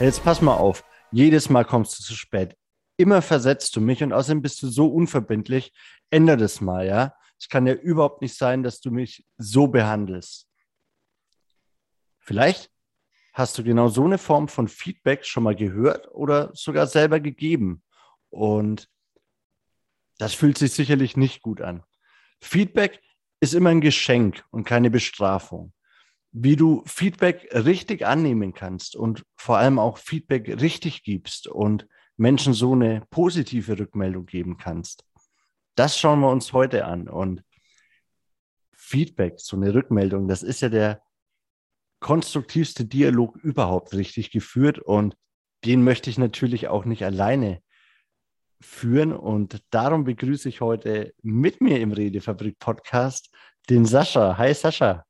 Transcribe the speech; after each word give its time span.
Jetzt 0.00 0.24
pass 0.24 0.40
mal 0.40 0.56
auf. 0.56 0.84
Jedes 1.12 1.48
Mal 1.48 1.64
kommst 1.64 1.98
du 1.98 2.02
zu 2.02 2.14
spät. 2.14 2.56
Immer 2.96 3.22
versetzt 3.22 3.76
du 3.76 3.80
mich 3.80 4.02
und 4.02 4.12
außerdem 4.12 4.42
bist 4.42 4.62
du 4.62 4.68
so 4.68 4.88
unverbindlich. 4.88 5.72
Ändere 6.10 6.38
das 6.38 6.60
mal, 6.60 6.86
ja? 6.86 7.14
Es 7.38 7.48
kann 7.48 7.66
ja 7.66 7.74
überhaupt 7.74 8.22
nicht 8.22 8.36
sein, 8.36 8.62
dass 8.62 8.80
du 8.80 8.90
mich 8.90 9.26
so 9.36 9.66
behandelst. 9.68 10.48
Vielleicht 12.20 12.70
hast 13.32 13.58
du 13.58 13.64
genau 13.64 13.88
so 13.88 14.04
eine 14.04 14.18
Form 14.18 14.48
von 14.48 14.68
Feedback 14.68 15.24
schon 15.24 15.42
mal 15.42 15.56
gehört 15.56 16.08
oder 16.12 16.50
sogar 16.54 16.86
selber 16.86 17.20
gegeben. 17.20 17.82
Und 18.30 18.88
das 20.18 20.34
fühlt 20.34 20.58
sich 20.58 20.72
sicherlich 20.72 21.16
nicht 21.16 21.42
gut 21.42 21.60
an. 21.60 21.82
Feedback 22.40 23.00
ist 23.40 23.54
immer 23.54 23.70
ein 23.70 23.80
Geschenk 23.80 24.44
und 24.50 24.64
keine 24.64 24.90
Bestrafung. 24.90 25.72
Wie 26.32 26.56
du 26.56 26.82
Feedback 26.86 27.48
richtig 27.52 28.06
annehmen 28.06 28.54
kannst 28.54 28.96
und 28.96 29.22
vor 29.36 29.58
allem 29.58 29.78
auch 29.78 29.98
Feedback 29.98 30.48
richtig 30.60 31.02
gibst 31.02 31.46
und 31.46 31.86
Menschen 32.16 32.54
so 32.54 32.72
eine 32.72 33.02
positive 33.10 33.78
Rückmeldung 33.78 34.26
geben 34.26 34.56
kannst, 34.56 35.04
das 35.74 35.98
schauen 35.98 36.20
wir 36.20 36.30
uns 36.30 36.52
heute 36.52 36.86
an. 36.86 37.08
Und 37.08 37.42
Feedback, 38.72 39.34
so 39.38 39.56
eine 39.56 39.74
Rückmeldung, 39.74 40.28
das 40.28 40.42
ist 40.42 40.60
ja 40.60 40.68
der 40.68 41.02
konstruktivste 42.00 42.84
Dialog 42.84 43.36
überhaupt 43.36 43.94
richtig 43.94 44.30
geführt 44.30 44.78
und 44.78 45.16
den 45.64 45.84
möchte 45.84 46.10
ich 46.10 46.18
natürlich 46.18 46.68
auch 46.68 46.84
nicht 46.84 47.04
alleine 47.04 47.62
führen 48.60 49.12
und 49.12 49.62
darum 49.70 50.04
begrüße 50.04 50.48
ich 50.48 50.60
heute 50.60 51.14
mit 51.22 51.60
mir 51.60 51.80
im 51.80 51.92
Redefabrik 51.92 52.58
Podcast 52.58 53.32
den 53.70 53.84
Sascha. 53.84 54.36
Hi 54.38 54.52
Sascha. 54.52 55.04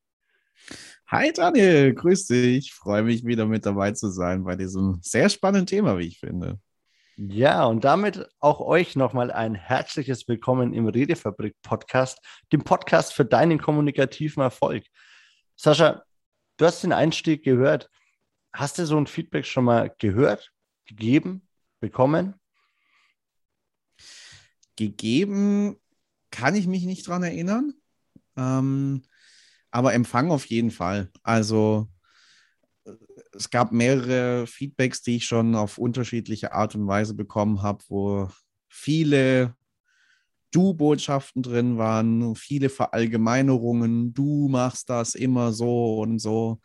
Hi 1.12 1.30
Daniel, 1.30 1.92
grüß 1.92 2.28
dich. 2.28 2.68
Ich 2.68 2.72
freue 2.72 3.02
mich 3.02 3.26
wieder 3.26 3.44
mit 3.44 3.66
dabei 3.66 3.92
zu 3.92 4.08
sein 4.08 4.44
bei 4.44 4.56
diesem 4.56 4.98
sehr 5.02 5.28
spannenden 5.28 5.66
Thema, 5.66 5.98
wie 5.98 6.06
ich 6.06 6.18
finde. 6.18 6.58
Ja, 7.18 7.66
und 7.66 7.84
damit 7.84 8.26
auch 8.40 8.60
euch 8.60 8.96
nochmal 8.96 9.30
ein 9.30 9.54
herzliches 9.54 10.26
Willkommen 10.26 10.72
im 10.72 10.86
Redefabrik 10.86 11.54
Podcast, 11.60 12.18
dem 12.50 12.64
Podcast 12.64 13.12
für 13.12 13.26
deinen 13.26 13.60
kommunikativen 13.60 14.42
Erfolg. 14.42 14.86
Sascha, 15.54 16.02
du 16.56 16.64
hast 16.64 16.82
den 16.82 16.94
Einstieg 16.94 17.44
gehört. 17.44 17.90
Hast 18.54 18.78
du 18.78 18.86
so 18.86 18.96
ein 18.96 19.06
Feedback 19.06 19.44
schon 19.44 19.64
mal 19.64 19.94
gehört, 19.98 20.50
gegeben, 20.86 21.46
bekommen? 21.78 22.40
Gegeben 24.76 25.76
kann 26.30 26.54
ich 26.54 26.66
mich 26.66 26.86
nicht 26.86 27.06
dran 27.06 27.22
erinnern, 27.22 27.74
ähm, 28.38 29.02
aber 29.72 29.94
Empfang 29.94 30.30
auf 30.30 30.44
jeden 30.46 30.70
Fall. 30.70 31.10
Also 31.22 31.88
äh, 32.84 32.92
es 33.32 33.50
gab 33.50 33.72
mehrere 33.72 34.46
Feedbacks, 34.46 35.02
die 35.02 35.16
ich 35.16 35.26
schon 35.26 35.56
auf 35.56 35.78
unterschiedliche 35.78 36.52
Art 36.52 36.76
und 36.76 36.86
Weise 36.86 37.14
bekommen 37.14 37.62
habe, 37.62 37.82
wo 37.88 38.28
viele 38.68 39.56
Du-Botschaften 40.52 41.42
drin 41.42 41.78
waren, 41.78 42.36
viele 42.36 42.68
Verallgemeinerungen, 42.68 44.12
du 44.12 44.48
machst 44.48 44.90
das 44.90 45.14
immer 45.14 45.52
so 45.52 46.00
und 46.00 46.18
so. 46.18 46.60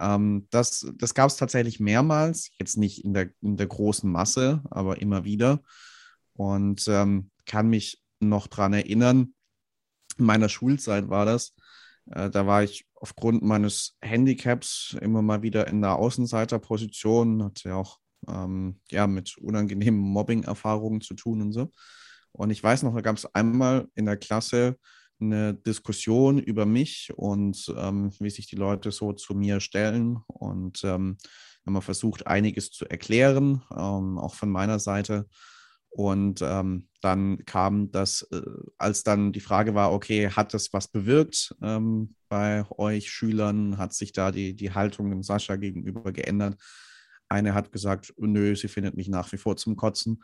Ähm, 0.00 0.46
das 0.50 0.86
das 0.96 1.14
gab 1.14 1.28
es 1.28 1.36
tatsächlich 1.36 1.80
mehrmals, 1.80 2.50
jetzt 2.58 2.76
nicht 2.76 3.04
in 3.04 3.14
der, 3.14 3.30
in 3.40 3.56
der 3.56 3.68
großen 3.68 4.10
Masse, 4.10 4.62
aber 4.70 5.00
immer 5.00 5.24
wieder. 5.24 5.62
Und 6.34 6.86
ähm, 6.88 7.30
kann 7.46 7.68
mich 7.68 8.02
noch 8.20 8.48
daran 8.48 8.72
erinnern, 8.72 9.34
in 10.18 10.24
meiner 10.24 10.48
Schulzeit 10.48 11.08
war 11.08 11.24
das. 11.24 11.54
Äh, 12.12 12.30
da 12.30 12.46
war 12.46 12.62
ich 12.62 12.86
aufgrund 12.94 13.42
meines 13.42 13.96
Handicaps 14.02 14.96
immer 15.00 15.22
mal 15.22 15.42
wieder 15.42 15.68
in 15.68 15.80
der 15.80 15.96
Außenseiterposition, 15.96 17.44
hatte 17.44 17.70
ja 17.70 17.76
auch 17.76 17.98
ähm, 18.28 18.80
ja, 18.90 19.06
mit 19.06 19.38
unangenehmen 19.38 20.00
Mobbing-Erfahrungen 20.00 21.00
zu 21.00 21.14
tun 21.14 21.42
und 21.42 21.52
so. 21.52 21.70
Und 22.32 22.50
ich 22.50 22.62
weiß 22.62 22.82
noch, 22.82 22.94
da 22.94 23.00
gab 23.00 23.16
es 23.16 23.34
einmal 23.34 23.88
in 23.94 24.06
der 24.06 24.16
Klasse 24.16 24.76
eine 25.20 25.54
Diskussion 25.54 26.38
über 26.38 26.66
mich 26.66 27.10
und 27.16 27.72
ähm, 27.76 28.12
wie 28.20 28.30
sich 28.30 28.46
die 28.46 28.56
Leute 28.56 28.92
so 28.92 29.12
zu 29.12 29.34
mir 29.34 29.60
stellen. 29.60 30.18
Und 30.28 30.84
ähm, 30.84 31.18
haben 31.66 31.74
wir 31.74 31.82
versucht, 31.82 32.26
einiges 32.26 32.70
zu 32.70 32.86
erklären, 32.86 33.62
ähm, 33.76 34.18
auch 34.18 34.34
von 34.34 34.50
meiner 34.50 34.78
Seite. 34.78 35.26
Und 35.90 36.42
ähm, 36.42 36.88
dann 37.00 37.44
kam 37.44 37.90
das, 37.90 38.22
äh, 38.30 38.42
als 38.76 39.02
dann 39.02 39.32
die 39.32 39.40
Frage 39.40 39.74
war, 39.74 39.92
okay, 39.92 40.30
hat 40.30 40.54
das 40.54 40.72
was 40.72 40.88
bewirkt 40.88 41.54
ähm, 41.62 42.14
bei 42.28 42.64
euch 42.70 43.10
Schülern? 43.10 43.78
Hat 43.78 43.94
sich 43.94 44.12
da 44.12 44.30
die, 44.30 44.54
die 44.54 44.72
Haltung 44.72 45.10
dem 45.10 45.22
Sascha 45.22 45.56
gegenüber 45.56 46.12
geändert? 46.12 46.60
Eine 47.28 47.54
hat 47.54 47.72
gesagt, 47.72 48.14
nö, 48.16 48.54
sie 48.54 48.68
findet 48.68 48.96
mich 48.96 49.08
nach 49.08 49.30
wie 49.32 49.36
vor 49.38 49.56
zum 49.56 49.76
Kotzen. 49.76 50.22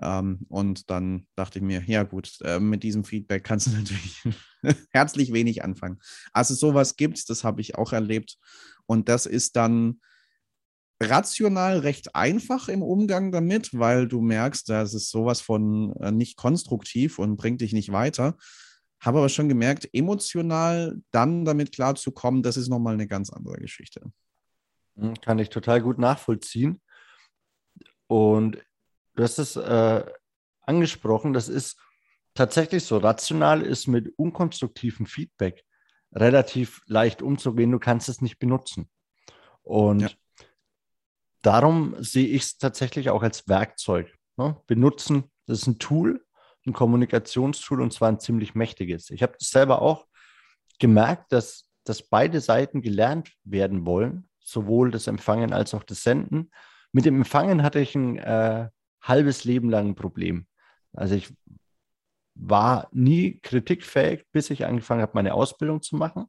Ähm, 0.00 0.40
und 0.48 0.90
dann 0.90 1.26
dachte 1.36 1.58
ich 1.58 1.64
mir, 1.64 1.82
ja 1.86 2.02
gut, 2.02 2.38
äh, 2.42 2.60
mit 2.60 2.82
diesem 2.82 3.04
Feedback 3.04 3.44
kannst 3.44 3.68
du 3.68 3.70
natürlich 3.72 4.22
herzlich 4.90 5.32
wenig 5.32 5.64
anfangen. 5.64 5.98
Also 6.32 6.54
sowas 6.54 6.96
gibt 6.96 7.18
es, 7.18 7.24
das 7.24 7.44
habe 7.44 7.60
ich 7.60 7.76
auch 7.76 7.92
erlebt. 7.92 8.36
Und 8.86 9.08
das 9.08 9.26
ist 9.26 9.56
dann 9.56 10.00
rational 11.02 11.80
recht 11.80 12.14
einfach 12.14 12.68
im 12.68 12.82
Umgang 12.82 13.30
damit, 13.32 13.70
weil 13.72 14.08
du 14.08 14.20
merkst, 14.20 14.68
das 14.68 14.94
ist 14.94 15.10
sowas 15.10 15.40
von 15.40 15.94
äh, 16.00 16.10
nicht 16.10 16.36
konstruktiv 16.36 17.18
und 17.18 17.36
bringt 17.36 17.60
dich 17.60 17.72
nicht 17.72 17.92
weiter. 17.92 18.36
Habe 19.00 19.18
aber 19.18 19.28
schon 19.28 19.48
gemerkt, 19.48 19.88
emotional 19.92 20.96
dann 21.10 21.44
damit 21.44 21.72
klarzukommen, 21.72 22.42
das 22.42 22.56
ist 22.56 22.68
nochmal 22.68 22.94
eine 22.94 23.06
ganz 23.06 23.30
andere 23.30 23.56
Geschichte. 23.56 24.10
Hm, 24.96 25.14
kann 25.20 25.38
ich 25.38 25.50
total 25.50 25.82
gut 25.82 25.98
nachvollziehen. 25.98 26.80
Und 28.06 28.58
du 29.14 29.22
hast 29.22 29.38
es 29.38 29.56
äh, 29.56 30.04
angesprochen, 30.62 31.34
das 31.34 31.48
ist 31.48 31.78
tatsächlich 32.34 32.84
so. 32.84 32.98
Rational 32.98 33.62
ist 33.62 33.86
mit 33.86 34.12
unkonstruktivem 34.16 35.06
Feedback 35.06 35.64
relativ 36.12 36.82
leicht 36.86 37.20
umzugehen. 37.20 37.72
Du 37.72 37.78
kannst 37.78 38.08
es 38.08 38.22
nicht 38.22 38.38
benutzen. 38.38 38.88
Und 39.62 40.00
ja. 40.00 40.10
Darum 41.46 41.94
sehe 41.98 42.26
ich 42.26 42.42
es 42.42 42.58
tatsächlich 42.58 43.10
auch 43.10 43.22
als 43.22 43.48
Werkzeug. 43.48 44.12
Ne? 44.36 44.56
Benutzen, 44.66 45.30
das 45.46 45.60
ist 45.60 45.66
ein 45.68 45.78
Tool, 45.78 46.24
ein 46.66 46.72
Kommunikationstool 46.72 47.80
und 47.80 47.92
zwar 47.92 48.08
ein 48.08 48.20
ziemlich 48.20 48.54
mächtiges. 48.54 49.10
Ich 49.10 49.22
habe 49.22 49.34
selber 49.38 49.80
auch 49.80 50.06
gemerkt, 50.78 51.32
dass, 51.32 51.70
dass 51.84 52.02
beide 52.02 52.40
Seiten 52.40 52.82
gelernt 52.82 53.32
werden 53.44 53.86
wollen, 53.86 54.28
sowohl 54.40 54.90
das 54.90 55.06
Empfangen 55.06 55.52
als 55.52 55.72
auch 55.72 55.84
das 55.84 56.02
Senden. 56.02 56.50
Mit 56.92 57.04
dem 57.04 57.16
Empfangen 57.16 57.62
hatte 57.62 57.78
ich 57.78 57.94
ein 57.94 58.18
äh, 58.18 58.68
halbes 59.00 59.44
Leben 59.44 59.70
lang 59.70 59.88
ein 59.90 59.94
Problem. 59.94 60.46
Also 60.92 61.14
ich 61.14 61.32
war 62.34 62.88
nie 62.92 63.38
kritikfähig, 63.40 64.24
bis 64.32 64.50
ich 64.50 64.66
angefangen 64.66 65.02
habe, 65.02 65.12
meine 65.14 65.34
Ausbildung 65.34 65.80
zu 65.80 65.96
machen 65.96 66.26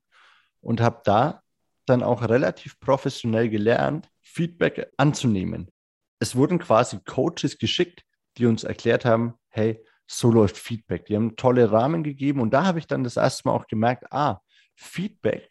und 0.62 0.80
habe 0.80 1.02
da 1.04 1.42
dann 1.86 2.04
auch 2.04 2.22
relativ 2.22 2.80
professionell 2.80 3.50
gelernt, 3.50 4.10
Feedback 4.38 4.92
anzunehmen. 4.98 5.72
Es 6.20 6.36
wurden 6.36 6.60
quasi 6.60 7.00
Coaches 7.04 7.58
geschickt, 7.58 8.04
die 8.38 8.46
uns 8.46 8.64
erklärt 8.64 9.04
haben, 9.04 9.34
hey, 9.50 9.84
so 10.06 10.32
läuft 10.32 10.58
Feedback. 10.58 11.06
Die 11.06 11.16
haben 11.16 11.36
tolle 11.36 11.72
Rahmen 11.72 12.04
gegeben 12.04 12.40
und 12.40 12.52
da 12.52 12.64
habe 12.64 12.78
ich 12.78 12.86
dann 12.86 13.04
das 13.04 13.18
erste 13.18 13.48
Mal 13.48 13.56
auch 13.56 13.66
gemerkt, 13.66 14.14
ah, 14.14 14.40
Feedback 14.76 15.50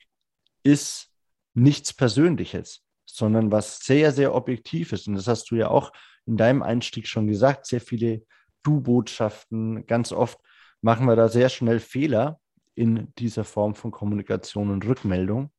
ist 0.62 1.10
nichts 1.52 1.92
Persönliches, 1.92 2.84
sondern 3.06 3.50
was 3.50 3.80
sehr, 3.80 4.12
sehr 4.12 4.32
Objektives. 4.36 5.08
Und 5.08 5.16
das 5.16 5.26
hast 5.26 5.50
du 5.50 5.56
ja 5.56 5.66
auch 5.66 5.90
in 6.24 6.36
deinem 6.36 6.62
Einstieg 6.62 7.08
schon 7.08 7.26
gesagt, 7.26 7.66
sehr 7.66 7.80
viele 7.80 8.24
Du-Botschaften. 8.62 9.84
Ganz 9.86 10.12
oft 10.12 10.38
machen 10.80 11.06
wir 11.06 11.16
da 11.16 11.28
sehr 11.28 11.48
schnell 11.48 11.80
Fehler 11.80 12.38
in 12.76 13.12
dieser 13.18 13.42
Form 13.42 13.74
von 13.74 13.90
Kommunikation 13.90 14.70
und 14.70 14.86
Rückmeldung. 14.86 15.50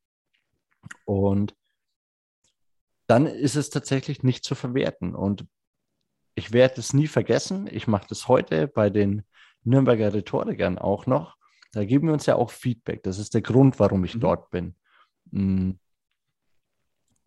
Und 1.04 1.57
dann 3.08 3.26
ist 3.26 3.56
es 3.56 3.70
tatsächlich 3.70 4.24
nicht 4.24 4.44
zu 4.44 4.54
verwerten. 4.54 5.16
Und 5.16 5.46
ich 6.36 6.52
werde 6.52 6.80
es 6.80 6.94
nie 6.94 7.08
vergessen. 7.08 7.68
Ich 7.72 7.88
mache 7.88 8.08
das 8.08 8.28
heute 8.28 8.68
bei 8.68 8.90
den 8.90 9.24
Nürnberger 9.64 10.14
Rhetorikern 10.14 10.78
auch 10.78 11.06
noch. 11.08 11.36
Da 11.72 11.84
geben 11.84 12.08
wir 12.08 12.14
uns 12.14 12.26
ja 12.26 12.36
auch 12.36 12.52
Feedback. 12.52 13.04
Das 13.04 13.18
ist 13.18 13.34
der 13.34 13.42
Grund, 13.42 13.80
warum 13.80 14.04
ich 14.04 14.16
mhm. 14.16 14.20
dort 14.20 14.50
bin. 14.50 14.76
Mm. 15.32 15.72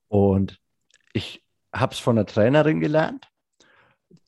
Und 0.08 0.60
ich 1.12 1.44
habe 1.72 1.92
es 1.92 1.98
von 1.98 2.18
einer 2.18 2.26
Trainerin 2.26 2.80
gelernt. 2.80 3.28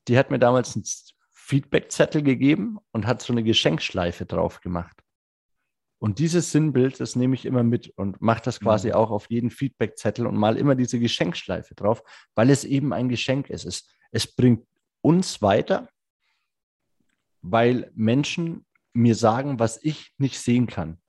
Die 0.08 0.16
hat 0.16 0.31
mir 0.31 0.38
damals 0.38 0.75
einen 0.75 0.84
Feedbackzettel 1.32 2.22
gegeben 2.22 2.78
und 2.93 3.06
hat 3.06 3.22
so 3.22 3.32
eine 3.32 3.43
Geschenkschleife 3.43 4.26
drauf 4.26 4.60
gemacht. 4.60 5.02
Und 6.02 6.19
dieses 6.19 6.50
Sinnbild, 6.50 6.99
das 6.99 7.14
nehme 7.14 7.37
ich 7.37 7.46
immer 7.46 7.62
mit 7.62 7.90
und 7.90 8.20
mache 8.20 8.43
das 8.43 8.58
quasi 8.58 8.88
mhm. 8.88 8.94
auch 8.94 9.12
auf 9.12 9.31
jeden 9.31 9.50
Feedbackzettel 9.50 10.26
und 10.26 10.37
mal 10.37 10.56
immer 10.56 10.75
diese 10.75 10.99
Geschenkschleife 10.99 11.76
drauf, 11.76 12.02
weil 12.34 12.50
es 12.50 12.64
eben 12.64 12.93
ein 12.93 13.08
Geschenk 13.08 13.49
ist. 13.50 13.64
Es, 13.64 13.88
es 14.10 14.26
bringt 14.26 14.66
uns 15.00 15.43
weiter, 15.43 15.88
weil 17.40 17.93
Menschen 17.94 18.66
mir 18.93 19.14
sagen, 19.14 19.60
was 19.60 19.78
ich 19.81 20.12
nicht 20.19 20.40
sehen 20.40 20.66
kann. 20.66 21.00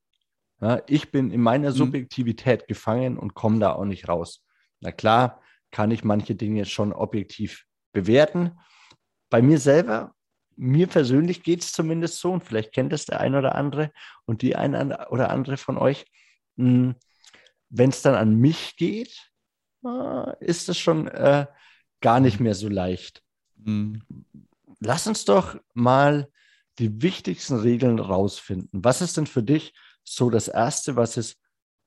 Ja, 0.61 0.83
ich 0.85 1.09
bin 1.09 1.31
in 1.31 1.41
meiner 1.41 1.71
mhm. 1.71 1.75
Subjektivität 1.75 2.67
gefangen 2.67 3.17
und 3.17 3.33
komme 3.33 3.57
da 3.57 3.73
auch 3.73 3.85
nicht 3.85 4.07
raus. 4.07 4.45
Na 4.79 4.91
klar, 4.91 5.41
kann 5.71 5.89
ich 5.89 6.03
manche 6.03 6.35
Dinge 6.35 6.65
schon 6.65 6.93
objektiv 6.93 7.65
bewerten. 7.93 8.59
Bei 9.31 9.41
mir 9.41 9.57
selber, 9.57 10.13
mir 10.55 10.87
persönlich 10.87 11.43
geht 11.43 11.61
es 11.61 11.71
zumindest 11.73 12.19
so, 12.19 12.31
und 12.31 12.43
vielleicht 12.43 12.73
kennt 12.73 12.93
es 12.93 13.05
der 13.05 13.19
ein 13.19 13.35
oder 13.35 13.55
andere 13.55 13.91
und 14.25 14.41
die 14.41 14.55
ein 14.55 14.75
oder 14.75 15.29
andere 15.29 15.57
von 15.57 15.77
euch. 15.77 16.05
Hm, 16.57 16.95
Wenn 17.69 17.89
es 17.89 18.01
dann 18.01 18.15
an 18.15 18.35
mich 18.35 18.75
geht, 18.75 19.31
äh, 19.85 20.45
ist 20.45 20.69
es 20.69 20.77
schon 20.77 21.07
äh, 21.07 21.47
gar 22.01 22.19
nicht 22.19 22.39
mehr 22.39 22.55
so 22.55 22.69
leicht. 22.69 23.23
Mhm. 23.55 24.03
Lass 24.79 25.07
uns 25.07 25.25
doch 25.25 25.57
mal 25.73 26.29
die 26.79 27.01
wichtigsten 27.01 27.59
Regeln 27.59 27.99
rausfinden. 27.99 28.83
Was 28.83 29.01
ist 29.01 29.17
denn 29.17 29.27
für 29.27 29.43
dich 29.43 29.73
so 30.03 30.29
das 30.29 30.47
Erste, 30.47 30.95
was 30.95 31.17
es 31.17 31.37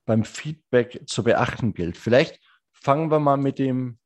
beim 0.06 0.24
Feedback 0.24 1.02
zu 1.06 1.24
beachten 1.24 1.74
gilt? 1.74 1.96
Vielleicht 1.96 2.40
fangen 2.72 3.10
wir 3.10 3.18
mal 3.18 3.36
mit 3.36 3.58
dem, 3.58 3.98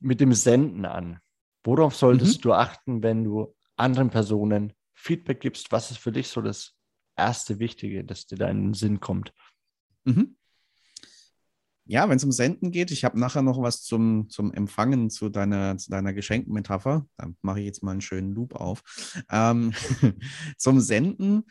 mit 0.00 0.20
dem 0.20 0.32
Senden 0.32 0.84
an. 0.86 1.20
Worauf 1.64 1.96
solltest 1.96 2.38
mhm. 2.38 2.42
du 2.42 2.52
achten, 2.54 3.02
wenn 3.02 3.24
du 3.24 3.54
anderen 3.78 4.10
Personen 4.10 4.72
Feedback 4.94 5.40
gibst? 5.40 5.72
Was 5.72 5.90
ist 5.90 5.98
für 5.98 6.12
dich 6.12 6.28
so 6.28 6.40
das 6.42 6.74
erste 7.16 7.58
Wichtige, 7.58 8.04
das 8.04 8.26
dir 8.26 8.36
da 8.36 8.48
in 8.48 8.62
den 8.62 8.74
Sinn 8.74 9.00
kommt? 9.00 9.32
Mhm. 10.04 10.36
Ja, 11.90 12.06
wenn 12.08 12.18
es 12.18 12.24
um 12.24 12.32
Senden 12.32 12.70
geht, 12.70 12.90
ich 12.90 13.04
habe 13.04 13.18
nachher 13.18 13.40
noch 13.40 13.62
was 13.62 13.82
zum, 13.82 14.28
zum 14.28 14.52
Empfangen 14.52 15.08
zu 15.08 15.30
deiner, 15.30 15.78
zu 15.78 15.90
deiner 15.90 16.12
Geschenkmetapher. 16.12 17.06
Da 17.16 17.30
mache 17.40 17.60
ich 17.60 17.66
jetzt 17.66 17.82
mal 17.82 17.92
einen 17.92 18.02
schönen 18.02 18.34
Loop 18.34 18.54
auf. 18.54 18.82
Ähm, 19.30 19.72
zum 20.58 20.80
Senden, 20.80 21.44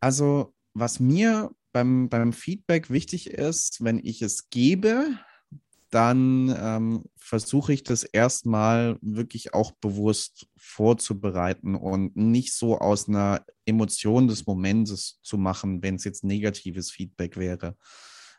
also 0.00 0.52
was 0.74 0.98
mir 0.98 1.52
beim, 1.72 2.08
beim 2.08 2.32
Feedback 2.32 2.90
wichtig 2.90 3.30
ist, 3.30 3.84
wenn 3.84 4.00
ich 4.04 4.20
es 4.20 4.50
gebe, 4.50 5.16
dann 5.90 6.54
ähm, 6.56 7.04
versuche 7.16 7.72
ich 7.72 7.82
das 7.82 8.04
erstmal 8.04 8.96
wirklich 9.02 9.54
auch 9.54 9.72
bewusst 9.72 10.46
vorzubereiten 10.56 11.74
und 11.74 12.16
nicht 12.16 12.54
so 12.54 12.78
aus 12.78 13.08
einer 13.08 13.44
Emotion 13.64 14.28
des 14.28 14.46
Momentes 14.46 15.18
zu 15.22 15.36
machen, 15.36 15.82
wenn 15.82 15.96
es 15.96 16.04
jetzt 16.04 16.24
negatives 16.24 16.90
Feedback 16.90 17.36
wäre. 17.36 17.76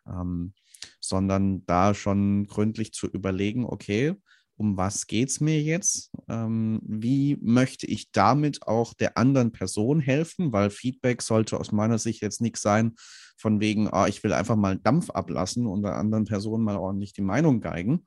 Ähm, 0.08 0.54
sondern 1.00 1.66
da 1.66 1.94
schon 1.94 2.48
gründlich 2.48 2.94
zu 2.94 3.08
überlegen, 3.08 3.66
okay, 3.66 4.16
um 4.62 4.78
was 4.78 5.08
geht 5.08 5.30
es 5.30 5.42
mir 5.42 5.60
jetzt? 5.60 6.12
Ähm, 6.30 6.82
wie 6.84 7.36
möchte 7.42 7.88
ich 7.88 8.12
damit 8.12 8.68
auch 8.68 8.94
der 8.94 9.18
anderen 9.18 9.52
Person 9.52 10.00
helfen? 10.00 10.54
Weil 10.54 10.70
Feedback 10.70 11.24
sollte 11.24 11.60
aus 11.60 11.72
meiner 11.72 11.98
Sicht 11.98 12.22
jetzt 12.22 12.42
nichts 12.42 12.62
sein, 12.62 12.94
von 13.38 13.60
wegen, 13.60 13.92
ah, 13.92 14.08
ich 14.08 14.24
will 14.24 14.34
einfach 14.34 14.56
mal 14.56 14.78
Dampf 14.78 15.10
ablassen 15.10 15.66
und 15.66 15.82
der 15.82 15.96
anderen 15.96 16.26
Person 16.26 16.62
mal 16.62 16.78
ordentlich 16.78 17.12
die 17.12 17.24
Meinung 17.24 17.60
geigen, 17.60 18.04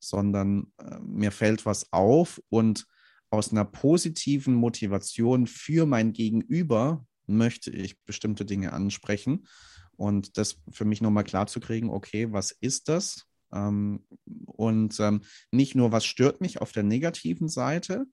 sondern 0.00 0.72
äh, 0.78 0.98
mir 0.98 1.30
fällt 1.30 1.64
was 1.64 1.92
auf 1.92 2.42
und 2.48 2.86
aus 3.30 3.52
einer 3.52 3.64
positiven 3.64 4.54
Motivation 4.54 5.46
für 5.46 5.86
mein 5.86 6.12
Gegenüber 6.12 7.06
möchte 7.26 7.70
ich 7.70 8.02
bestimmte 8.02 8.44
Dinge 8.44 8.72
ansprechen 8.72 9.46
und 9.92 10.38
das 10.38 10.56
für 10.72 10.84
mich 10.84 11.00
nochmal 11.00 11.24
klar 11.24 11.46
zu 11.46 11.60
kriegen, 11.60 11.88
okay, 11.88 12.32
was 12.32 12.50
ist 12.50 12.88
das? 12.88 13.28
Ähm, 13.54 14.04
und 14.46 14.98
ähm, 15.00 15.22
nicht 15.50 15.74
nur, 15.74 15.92
was 15.92 16.04
stört 16.04 16.40
mich 16.40 16.60
auf 16.60 16.72
der 16.72 16.82
negativen 16.82 17.48
Seite, 17.48 18.06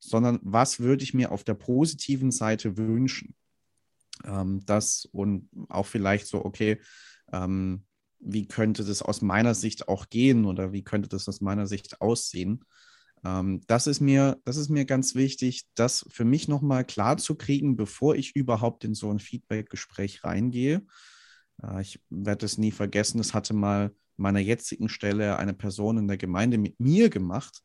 sondern 0.00 0.40
was 0.42 0.80
würde 0.80 1.04
ich 1.04 1.14
mir 1.14 1.32
auf 1.32 1.44
der 1.44 1.54
positiven 1.54 2.30
Seite 2.30 2.76
wünschen? 2.76 3.34
Ähm, 4.24 4.62
das 4.66 5.08
und 5.12 5.48
auch 5.68 5.86
vielleicht 5.86 6.26
so, 6.26 6.44
okay, 6.44 6.80
wie 8.20 8.48
könnte 8.48 8.84
das 8.86 9.02
aus 9.02 9.20
meiner 9.20 9.54
Sicht 9.54 9.86
auch 9.86 10.08
gehen 10.08 10.46
oder 10.46 10.72
wie 10.72 10.82
könnte 10.82 11.10
das 11.10 11.28
aus 11.28 11.42
meiner 11.42 11.66
Sicht 11.66 12.00
aussehen? 12.00 12.64
Das, 13.22 13.86
ist 13.86 14.00
mir, 14.00 14.40
das 14.46 14.56
ist 14.56 14.70
mir 14.70 14.86
ganz 14.86 15.14
wichtig, 15.14 15.66
das 15.74 16.06
für 16.08 16.24
mich 16.24 16.48
nochmal 16.48 16.86
klar 16.86 17.18
zu 17.18 17.34
kriegen, 17.34 17.76
bevor 17.76 18.16
ich 18.16 18.34
überhaupt 18.34 18.82
in 18.84 18.94
so 18.94 19.10
ein 19.10 19.18
Feedback-Gespräch 19.18 20.24
reingehe. 20.24 20.86
Äh, 21.62 21.82
ich 21.82 22.00
werde 22.08 22.46
es 22.46 22.56
nie 22.56 22.70
vergessen, 22.72 23.18
es 23.20 23.34
hatte 23.34 23.52
mal 23.52 23.94
meiner 24.18 24.40
jetzigen 24.40 24.88
Stelle 24.88 25.38
eine 25.38 25.54
Person 25.54 25.98
in 25.98 26.08
der 26.08 26.16
Gemeinde 26.16 26.58
mit 26.58 26.78
mir 26.80 27.08
gemacht. 27.08 27.62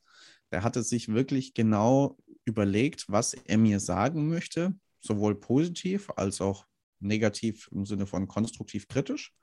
Der 0.52 0.64
hatte 0.64 0.84
sich 0.84 1.10
wirklich 1.10 1.54
genau 1.54 2.18
überlegt, 2.46 3.06
was 3.08 3.34
er 3.34 3.58
mir 3.58 3.80
sagen 3.80 4.30
möchte, 4.30 4.76
sowohl 5.00 5.36
positiv 5.36 6.10
als 6.16 6.42
auch 6.42 6.66
negativ 7.00 7.70
im 7.72 7.86
Sinne 7.86 8.06
von 8.06 8.28
konstruktiv 8.28 8.88
kritisch. 8.88 9.34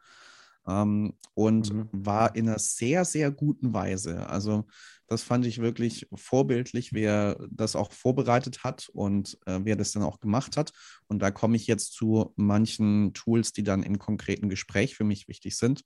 Ähm, 0.66 1.14
und 1.34 1.72
mhm. 1.72 1.88
war 1.92 2.36
in 2.36 2.48
einer 2.48 2.58
sehr, 2.58 3.04
sehr 3.04 3.30
guten 3.30 3.72
Weise. 3.72 4.28
Also 4.28 4.66
das 5.06 5.22
fand 5.22 5.46
ich 5.46 5.60
wirklich 5.60 6.06
vorbildlich, 6.14 6.92
wer 6.92 7.44
das 7.50 7.76
auch 7.76 7.92
vorbereitet 7.92 8.62
hat 8.62 8.88
und 8.92 9.38
äh, 9.46 9.60
wer 9.62 9.76
das 9.76 9.92
dann 9.92 10.02
auch 10.02 10.20
gemacht 10.20 10.56
hat. 10.56 10.72
Und 11.08 11.20
da 11.20 11.30
komme 11.30 11.56
ich 11.56 11.66
jetzt 11.66 11.94
zu 11.94 12.32
manchen 12.36 13.14
Tools, 13.14 13.52
die 13.52 13.62
dann 13.62 13.82
im 13.82 13.98
konkreten 13.98 14.48
Gespräch 14.48 14.96
für 14.96 15.04
mich 15.04 15.28
wichtig 15.28 15.56
sind. 15.56 15.82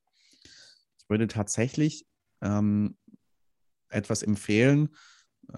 Ich 1.05 1.11
würde 1.11 1.29
tatsächlich 1.29 2.07
ähm, 2.41 2.97
etwas 3.91 4.23
empfehlen, 4.23 4.89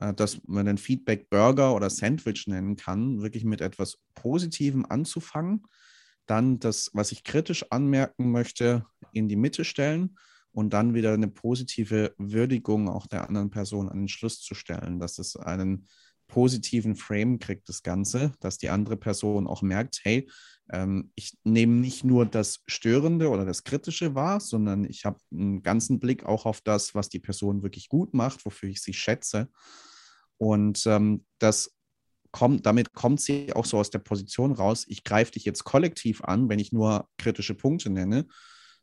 äh, 0.01 0.13
dass 0.13 0.41
man 0.47 0.67
den 0.67 0.79
Feedback 0.79 1.31
Burger 1.31 1.75
oder 1.75 1.91
Sandwich 1.91 2.47
nennen 2.47 2.77
kann, 2.77 3.23
wirklich 3.23 3.45
mit 3.45 3.61
etwas 3.61 3.99
Positivem 4.15 4.85
anzufangen, 4.87 5.63
dann 6.27 6.59
das, 6.59 6.91
was 6.93 7.13
ich 7.13 7.25
kritisch 7.25 7.71
anmerken 7.71 8.33
möchte, 8.33 8.85
in 9.13 9.29
die 9.29 9.37
Mitte 9.37 9.65
stellen 9.65 10.19
und 10.51 10.73
dann 10.73 10.95
wieder 10.95 11.13
eine 11.13 11.29
positive 11.29 12.15
Würdigung 12.19 12.89
auch 12.89 13.07
der 13.07 13.29
anderen 13.29 13.51
Person 13.51 13.89
an 13.89 13.99
den 13.99 14.09
Schluss 14.09 14.41
zu 14.41 14.55
stellen, 14.55 14.99
dass 14.99 15.19
es 15.19 15.37
einen 15.37 15.87
positiven 16.29 16.97
Frame 16.97 17.39
kriegt, 17.39 17.69
das 17.69 17.83
Ganze, 17.83 18.33
dass 18.41 18.59
die 18.59 18.71
andere 18.71 18.97
Person 18.97 19.47
auch 19.47 19.63
merkt, 19.63 20.01
hey, 20.03 20.29
ähm, 20.73 21.13
ich 21.15 21.37
nehme 21.45 21.75
nicht 21.75 22.05
nur 22.05 22.27
das 22.27 22.63
Störende 22.67 23.31
oder 23.31 23.45
das 23.45 23.65
Kritische 23.65 24.15
wahr, 24.15 24.41
sondern 24.41 24.85
ich 24.85 25.05
habe 25.05 25.19
einen 25.31 25.63
ganzen 25.63 26.01
Blick 26.01 26.25
auch 26.25 26.47
auf 26.47 26.61
das, 26.61 26.95
was 26.95 27.09
die 27.09 27.21
Person 27.21 27.63
wirklich 27.63 27.89
gut 27.89 28.15
macht, 28.15 28.45
wofür 28.45 28.69
ich 28.69 28.83
sie 28.83 28.95
schätze. 28.95 29.49
Und 30.39 30.85
ähm, 30.87 31.25
das 31.39 31.77
kommt, 32.33 32.67
damit 32.67 32.93
kommt 32.93 33.21
sie 33.21 33.53
auch 33.55 33.65
so 33.65 33.79
aus 33.79 33.91
der 33.91 34.01
Position 34.01 34.53
raus, 34.53 34.85
ich 34.89 35.05
greife 35.05 35.33
dich 35.33 35.45
jetzt 35.45 35.65
kollektiv 35.65 36.23
an, 36.23 36.49
wenn 36.49 36.59
ich 36.59 36.73
nur 36.73 37.09
kritische 37.17 37.55
Punkte 37.55 37.89
nenne, 37.89 38.27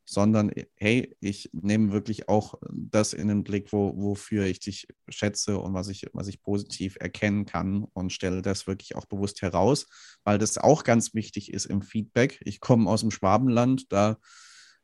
sondern 0.05 0.51
hey, 0.75 1.15
ich 1.19 1.49
nehme 1.53 1.91
wirklich 1.91 2.27
auch 2.27 2.55
das 2.69 3.13
in 3.13 3.27
den 3.27 3.43
Blick, 3.43 3.71
wo, 3.71 3.93
wofür 3.95 4.45
ich 4.45 4.59
dich 4.59 4.87
schätze 5.07 5.57
und 5.57 5.73
was 5.73 5.87
ich, 5.87 6.07
was 6.13 6.27
ich 6.27 6.41
positiv 6.41 6.97
erkennen 6.99 7.45
kann 7.45 7.85
und 7.93 8.11
stelle 8.11 8.41
das 8.41 8.67
wirklich 8.67 8.95
auch 8.95 9.05
bewusst 9.05 9.41
heraus, 9.41 9.87
weil 10.23 10.37
das 10.37 10.57
auch 10.57 10.83
ganz 10.83 11.13
wichtig 11.13 11.53
ist 11.53 11.65
im 11.65 11.81
Feedback. 11.81 12.41
Ich 12.43 12.59
komme 12.59 12.89
aus 12.89 13.01
dem 13.01 13.11
Schwabenland, 13.11 13.91
da 13.91 14.17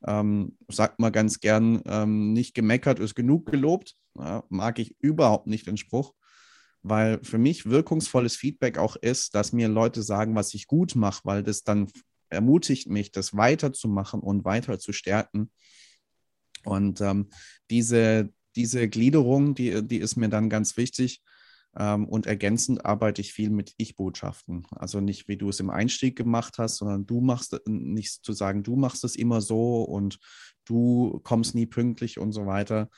ähm, 0.08 0.58
sagt 0.70 1.00
man 1.00 1.12
ganz 1.12 1.40
gern, 1.40 1.82
ähm, 1.86 2.34
nicht 2.34 2.54
gemeckert 2.54 3.00
ist 3.00 3.16
genug 3.16 3.46
gelobt. 3.52 3.96
Ja, 4.18 4.44
mag 4.50 4.80
ich 4.80 4.96
überhaupt 5.00 5.48
nicht 5.48 5.68
den 5.68 5.78
Spruch, 5.78 6.14
weil 6.82 7.20
für 7.24 7.38
mich 7.38 7.66
wirkungsvolles 7.66 8.36
Feedback 8.36 8.78
auch 8.78 8.96
ist, 8.96 9.36
dass 9.36 9.54
mir 9.54 9.68
Leute 9.68 10.02
sagen, 10.02 10.36
was 10.36 10.54
ich 10.54 10.68
gut 10.68 10.96
mache, 10.96 11.22
weil 11.26 11.44
das 11.44 11.64
dann 11.64 11.88
ermutigt 12.30 12.88
mich, 12.88 13.12
das 13.12 13.36
weiterzumachen 13.36 14.20
und 14.22 14.46
weiter 14.46 14.80
zu 14.80 14.94
stärken. 14.94 15.52
Und 16.64 17.02
ähm, 17.02 17.30
diese, 17.70 18.34
diese 18.56 18.90
Gliederung, 18.90 19.56
die, 19.56 19.86
die 19.88 19.98
ist 19.98 20.16
mir 20.16 20.30
dann 20.30 20.50
ganz 20.50 20.78
wichtig. 20.78 21.22
Ähm, 21.78 22.08
und 22.08 22.26
ergänzend 22.26 22.86
arbeite 22.86 23.22
ich 23.22 23.34
viel 23.34 23.50
mit 23.50 23.74
Ich-Botschaften. 23.78 24.66
Also 24.72 25.00
nicht, 25.02 25.28
wie 25.28 25.38
du 25.38 25.50
es 25.50 25.60
im 25.60 25.70
Einstieg 25.70 26.16
gemacht 26.16 26.58
hast, 26.58 26.78
sondern 26.78 27.06
du 27.06 27.22
machst 27.22 27.54
äh, 27.54 27.60
nicht 27.66 28.24
zu 28.24 28.34
sagen, 28.34 28.64
du 28.64 28.76
machst 28.76 29.04
es 29.04 29.16
immer 29.16 29.42
so 29.42 29.84
und 29.84 30.20
du 30.66 31.20
kommst 31.24 31.56
nie 31.56 31.66
pünktlich 31.66 32.20
und 32.20 32.32
so 32.32 32.46
weiter, 32.46 32.90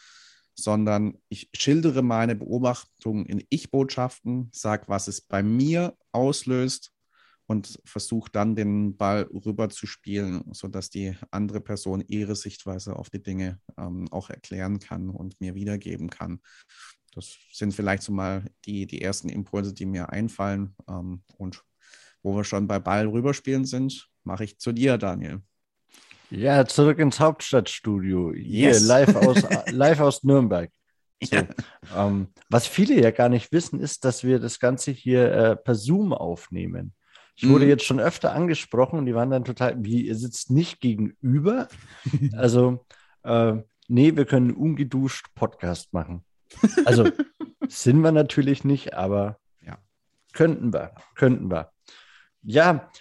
sondern 0.56 1.18
ich 1.30 1.50
schildere 1.54 2.02
meine 2.02 2.36
Beobachtungen 2.36 3.26
in 3.26 3.44
Ich-Botschaften, 3.50 4.50
sage, 4.54 4.84
was 4.88 5.08
es 5.08 5.22
bei 5.22 5.44
mir 5.44 5.98
auslöst 6.12 6.92
und 7.48 7.80
versuche 7.86 8.32
dann 8.32 8.56
den 8.56 8.96
Ball 8.98 9.24
rüber 9.46 9.70
zu 9.70 9.88
spielen, 9.88 10.44
sodass 10.54 10.90
die 10.90 11.16
andere 11.32 11.62
Person 11.62 12.04
ihre 12.08 12.36
Sichtweise 12.36 12.96
auf 12.96 13.10
die 13.10 13.22
Dinge 13.22 13.60
ähm, 13.78 14.08
auch 14.12 14.30
erklären 14.30 14.80
kann 14.80 15.10
und 15.10 15.40
mir 15.42 15.56
wiedergeben 15.56 16.10
kann. 16.10 16.40
Das 17.14 17.36
sind 17.52 17.74
vielleicht 17.74 18.04
so 18.04 18.14
mal 18.14 18.46
die, 18.66 18.88
die 18.88 19.02
ersten 19.02 19.30
Impulse, 19.30 19.74
die 19.74 19.86
mir 19.86 20.10
einfallen. 20.10 20.76
Ähm, 20.88 21.24
und 21.38 21.64
wo 22.24 22.36
wir 22.36 22.44
schon 22.44 22.68
bei 22.68 22.80
Ball 22.80 23.08
rüberspielen 23.08 23.66
sind, 23.66 24.10
mache 24.24 24.44
ich 24.44 24.60
zu 24.60 24.72
dir, 24.72 24.98
Daniel. 24.98 25.42
Ja, 26.30 26.66
zurück 26.66 27.00
ins 27.00 27.20
Hauptstadtstudio. 27.20 28.34
Hier, 28.34 28.70
yes. 28.70 28.86
live, 28.86 29.16
aus, 29.16 29.44
live 29.72 30.00
aus 30.00 30.24
Nürnberg. 30.24 30.72
So, 31.22 31.36
ja. 31.36 31.48
ähm, 31.96 32.30
was 32.50 32.66
viele 32.66 33.00
ja 33.02 33.12
gar 33.12 33.28
nicht 33.28 33.52
wissen, 33.52 33.80
ist, 33.80 34.06
dass 34.06 34.24
wir 34.24 34.40
das 34.40 34.60
Ganze 34.60 34.92
hier 34.92 35.32
äh, 35.32 35.56
per 35.58 35.76
Zoom 35.76 36.14
aufnehmen. 36.14 36.94
Ich 37.36 37.48
wurde 37.48 37.66
mhm. 37.66 37.70
jetzt 37.70 37.86
schon 37.86 38.00
öfter 38.00 38.34
angesprochen 38.34 39.00
und 39.00 39.06
die 39.06 39.16
waren 39.16 39.32
dann 39.32 39.46
total, 39.46 39.84
wie, 39.84 40.06
ihr 40.06 40.16
sitzt 40.16 40.52
nicht 40.52 40.80
gegenüber. 40.80 41.68
also, 42.34 42.86
äh, 43.24 43.56
nee, 43.88 44.16
wir 44.16 44.26
können 44.26 44.52
ungeduscht 44.52 45.34
Podcast 45.36 45.94
machen. 45.94 46.24
Also 46.86 47.10
sind 47.68 48.02
wir 48.02 48.12
natürlich 48.12 48.64
nicht, 48.64 48.94
aber 48.94 49.40
ja. 49.66 49.78
könnten 50.34 50.74
wir, 50.74 50.94
könnten 51.16 51.50
wir. 51.50 51.72
Ja, 52.44 52.92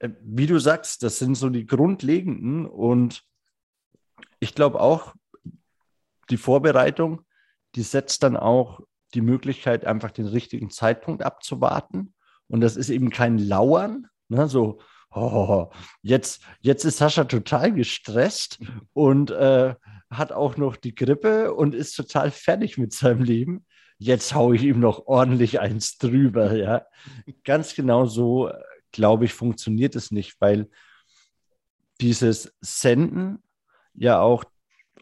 äh, 0.00 0.10
wie 0.22 0.46
du 0.46 0.58
sagst, 0.58 1.02
das 1.02 1.18
sind 1.18 1.36
so 1.36 1.48
die 1.48 1.66
grundlegenden 1.66 2.66
und 2.66 3.22
ich 4.40 4.54
glaube 4.54 4.80
auch, 4.80 5.14
die 6.30 6.36
Vorbereitung, 6.36 7.22
die 7.74 7.82
setzt 7.82 8.22
dann 8.22 8.36
auch 8.36 8.80
die 9.14 9.20
Möglichkeit, 9.20 9.84
einfach 9.84 10.10
den 10.10 10.26
richtigen 10.26 10.70
Zeitpunkt 10.70 11.22
abzuwarten. 11.22 12.14
Und 12.50 12.60
das 12.60 12.76
ist 12.76 12.90
eben 12.90 13.10
kein 13.10 13.38
Lauern, 13.38 14.08
ne, 14.28 14.48
so, 14.48 14.80
oh, 15.12 15.70
jetzt, 16.02 16.42
jetzt 16.60 16.84
ist 16.84 16.98
Sascha 16.98 17.24
total 17.24 17.72
gestresst 17.72 18.58
und 18.92 19.30
äh, 19.30 19.74
hat 20.10 20.32
auch 20.32 20.56
noch 20.56 20.76
die 20.76 20.94
Grippe 20.94 21.54
und 21.54 21.74
ist 21.74 21.94
total 21.94 22.30
fertig 22.30 22.76
mit 22.76 22.92
seinem 22.92 23.22
Leben. 23.22 23.64
Jetzt 23.98 24.34
haue 24.34 24.56
ich 24.56 24.62
ihm 24.62 24.80
noch 24.80 25.06
ordentlich 25.06 25.60
eins 25.60 25.98
drüber, 25.98 26.56
ja. 26.56 26.86
Ganz 27.44 27.74
genau 27.74 28.06
so, 28.06 28.50
glaube 28.92 29.26
ich, 29.26 29.34
funktioniert 29.34 29.94
es 29.94 30.10
nicht, 30.10 30.40
weil 30.40 30.68
dieses 32.00 32.52
Senden 32.60 33.42
ja 33.94 34.20
auch 34.20 34.44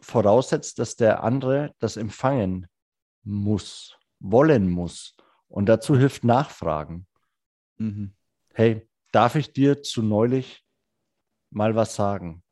voraussetzt, 0.01 0.79
dass 0.79 0.95
der 0.95 1.23
andere 1.23 1.73
das 1.79 1.97
empfangen 1.97 2.67
muss, 3.23 3.97
wollen 4.19 4.69
muss. 4.69 5.15
Und 5.47 5.67
dazu 5.67 5.97
hilft 5.97 6.23
Nachfragen. 6.23 7.07
Mhm. 7.79 8.13
Hey, 8.53 8.87
darf 9.11 9.35
ich 9.35 9.53
dir 9.53 9.81
zu 9.81 10.03
neulich 10.03 10.63
mal 11.49 11.75
was 11.75 11.95
sagen? 11.95 12.43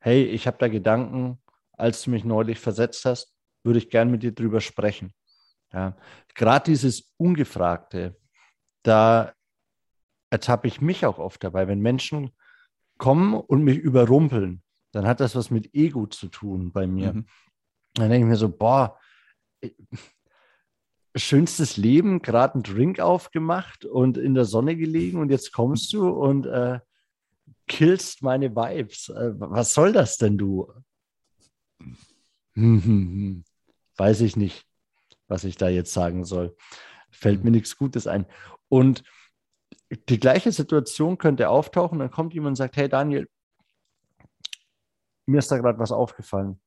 Hey, 0.00 0.24
ich 0.24 0.46
habe 0.46 0.58
da 0.58 0.68
Gedanken, 0.68 1.42
als 1.72 2.02
du 2.02 2.10
mich 2.10 2.24
neulich 2.24 2.58
versetzt 2.58 3.04
hast, 3.04 3.34
würde 3.64 3.78
ich 3.78 3.90
gern 3.90 4.10
mit 4.10 4.22
dir 4.22 4.32
drüber 4.32 4.60
sprechen. 4.60 5.12
Ja, 5.72 5.96
Gerade 6.34 6.70
dieses 6.70 7.12
Ungefragte, 7.16 8.16
da 8.82 9.34
ertappe 10.30 10.68
ich 10.68 10.80
mich 10.80 11.04
auch 11.04 11.18
oft 11.18 11.42
dabei, 11.42 11.68
wenn 11.68 11.80
Menschen 11.80 12.30
kommen 12.98 13.34
und 13.34 13.64
mich 13.64 13.78
überrumpeln, 13.78 14.62
dann 14.92 15.06
hat 15.06 15.20
das 15.20 15.34
was 15.34 15.50
mit 15.50 15.74
Ego 15.74 16.06
zu 16.06 16.28
tun 16.28 16.72
bei 16.72 16.86
mir. 16.86 17.14
Mhm. 17.14 17.26
Dann 17.94 18.10
denke 18.10 18.26
ich 18.26 18.30
mir 18.30 18.36
so, 18.36 18.48
boah, 18.48 18.98
schönstes 21.18 21.76
Leben, 21.76 22.22
gerade 22.22 22.54
einen 22.54 22.62
Drink 22.62 23.00
aufgemacht 23.00 23.84
und 23.84 24.18
in 24.18 24.34
der 24.34 24.44
Sonne 24.44 24.76
gelegen 24.76 25.18
und 25.18 25.30
jetzt 25.30 25.52
kommst 25.52 25.92
du 25.92 26.08
und 26.08 26.46
äh, 26.46 26.80
killst 27.66 28.22
meine 28.22 28.54
Vibes. 28.54 29.08
Äh, 29.08 29.32
was 29.38 29.74
soll 29.74 29.92
das 29.92 30.16
denn, 30.18 30.38
du? 30.38 30.72
Hm, 31.78 31.96
hm, 32.54 32.82
hm. 32.84 33.44
Weiß 33.96 34.20
ich 34.20 34.36
nicht, 34.36 34.66
was 35.26 35.44
ich 35.44 35.56
da 35.56 35.68
jetzt 35.68 35.92
sagen 35.92 36.24
soll. 36.24 36.56
Fällt 37.10 37.44
mir 37.44 37.50
nichts 37.50 37.76
Gutes 37.76 38.06
ein. 38.06 38.26
Und 38.68 39.02
die 40.08 40.20
gleiche 40.20 40.52
Situation 40.52 41.18
könnte 41.18 41.48
auftauchen, 41.48 41.98
dann 41.98 42.10
kommt 42.10 42.34
jemand 42.34 42.52
und 42.52 42.56
sagt, 42.56 42.76
hey 42.76 42.88
Daniel, 42.88 43.28
mir 45.26 45.38
ist 45.38 45.50
da 45.50 45.58
gerade 45.58 45.78
was 45.78 45.92
aufgefallen. 45.92 46.60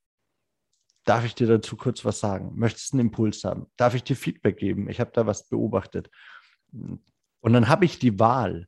Darf 1.06 1.26
ich 1.26 1.34
dir 1.34 1.48
dazu 1.48 1.76
kurz 1.76 2.06
was 2.06 2.20
sagen? 2.20 2.52
Möchtest 2.56 2.94
du 2.94 2.98
einen 2.98 3.08
Impuls 3.08 3.44
haben? 3.44 3.66
Darf 3.76 3.96
ich 3.96 4.04
dir 4.04 4.16
Feedback 4.16 4.58
geben? 4.58 4.90
Ich 4.90 5.00
habe 5.00 5.12
da 5.14 5.26
was 5.26 5.48
beobachtet. 5.48 6.10
Und 6.72 7.54
dann 7.54 7.68
habe 7.68 7.86
ich 7.86 8.00
die 8.00 8.20
Wahl. 8.20 8.68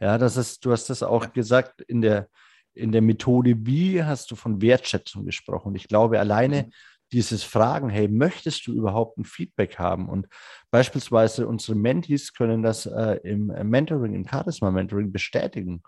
Ja, 0.00 0.18
das 0.18 0.36
ist, 0.36 0.64
du 0.64 0.72
hast 0.72 0.90
das 0.90 1.02
auch 1.02 1.24
ja. 1.24 1.30
gesagt 1.30 1.80
in 1.82 2.00
der, 2.00 2.28
in 2.74 2.92
der 2.92 3.02
Methode, 3.02 3.54
wie 3.66 4.02
hast 4.02 4.30
du 4.30 4.36
von 4.36 4.62
Wertschätzung 4.62 5.24
gesprochen? 5.24 5.74
Ich 5.74 5.88
glaube, 5.88 6.18
alleine 6.18 6.64
mhm. 6.64 6.72
dieses 7.12 7.42
Fragen, 7.42 7.88
hey, 7.88 8.08
möchtest 8.08 8.66
du 8.66 8.72
überhaupt 8.72 9.18
ein 9.18 9.24
Feedback 9.24 9.78
haben? 9.78 10.08
Und 10.08 10.28
beispielsweise 10.70 11.46
unsere 11.46 11.76
Mentees 11.76 12.32
können 12.32 12.62
das 12.62 12.86
äh, 12.86 13.18
im 13.24 13.46
Mentoring, 13.46 14.14
im 14.14 14.26
Charisma 14.26 14.70
Mentoring 14.70 15.12
bestätigen. 15.12 15.82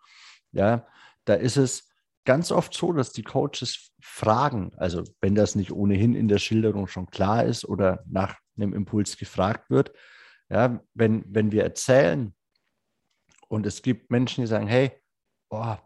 Ja, 0.52 0.86
da 1.24 1.34
ist 1.34 1.56
es, 1.56 1.88
ganz 2.24 2.50
oft 2.50 2.74
so, 2.74 2.92
dass 2.92 3.12
die 3.12 3.22
Coaches 3.22 3.92
fragen, 4.00 4.72
also 4.76 5.04
wenn 5.20 5.34
das 5.34 5.54
nicht 5.54 5.72
ohnehin 5.72 6.14
in 6.14 6.28
der 6.28 6.38
Schilderung 6.38 6.86
schon 6.86 7.06
klar 7.06 7.44
ist 7.44 7.64
oder 7.64 8.02
nach 8.06 8.36
einem 8.56 8.72
Impuls 8.72 9.16
gefragt 9.16 9.70
wird, 9.70 9.92
ja, 10.48 10.80
wenn, 10.94 11.24
wenn 11.26 11.52
wir 11.52 11.62
erzählen 11.62 12.34
und 13.48 13.66
es 13.66 13.82
gibt 13.82 14.10
Menschen, 14.10 14.42
die 14.42 14.46
sagen, 14.46 14.66
hey, 14.66 14.92
oh, 15.50 15.76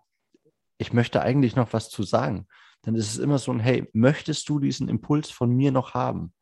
ich 0.78 0.92
möchte 0.92 1.22
eigentlich 1.22 1.56
noch 1.56 1.72
was 1.72 1.90
zu 1.90 2.02
sagen, 2.02 2.46
dann 2.82 2.94
ist 2.94 3.10
es 3.10 3.18
immer 3.18 3.38
so 3.38 3.52
ein, 3.52 3.60
hey, 3.60 3.88
möchtest 3.92 4.48
du 4.48 4.58
diesen 4.60 4.88
Impuls 4.88 5.30
von 5.30 5.54
mir 5.54 5.72
noch 5.72 5.94
haben? 5.94 6.32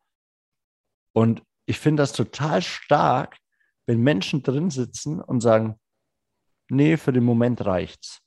Und 1.13 1.41
ich 1.65 1.79
finde 1.79 2.03
das 2.03 2.13
total 2.13 2.61
stark, 2.61 3.37
wenn 3.87 4.01
Menschen 4.01 4.43
drin 4.43 4.69
sitzen 4.69 5.19
und 5.19 5.41
sagen, 5.41 5.79
nee, 6.69 6.97
für 6.97 7.11
den 7.11 7.23
Moment 7.23 7.65
reicht's. 7.65 8.21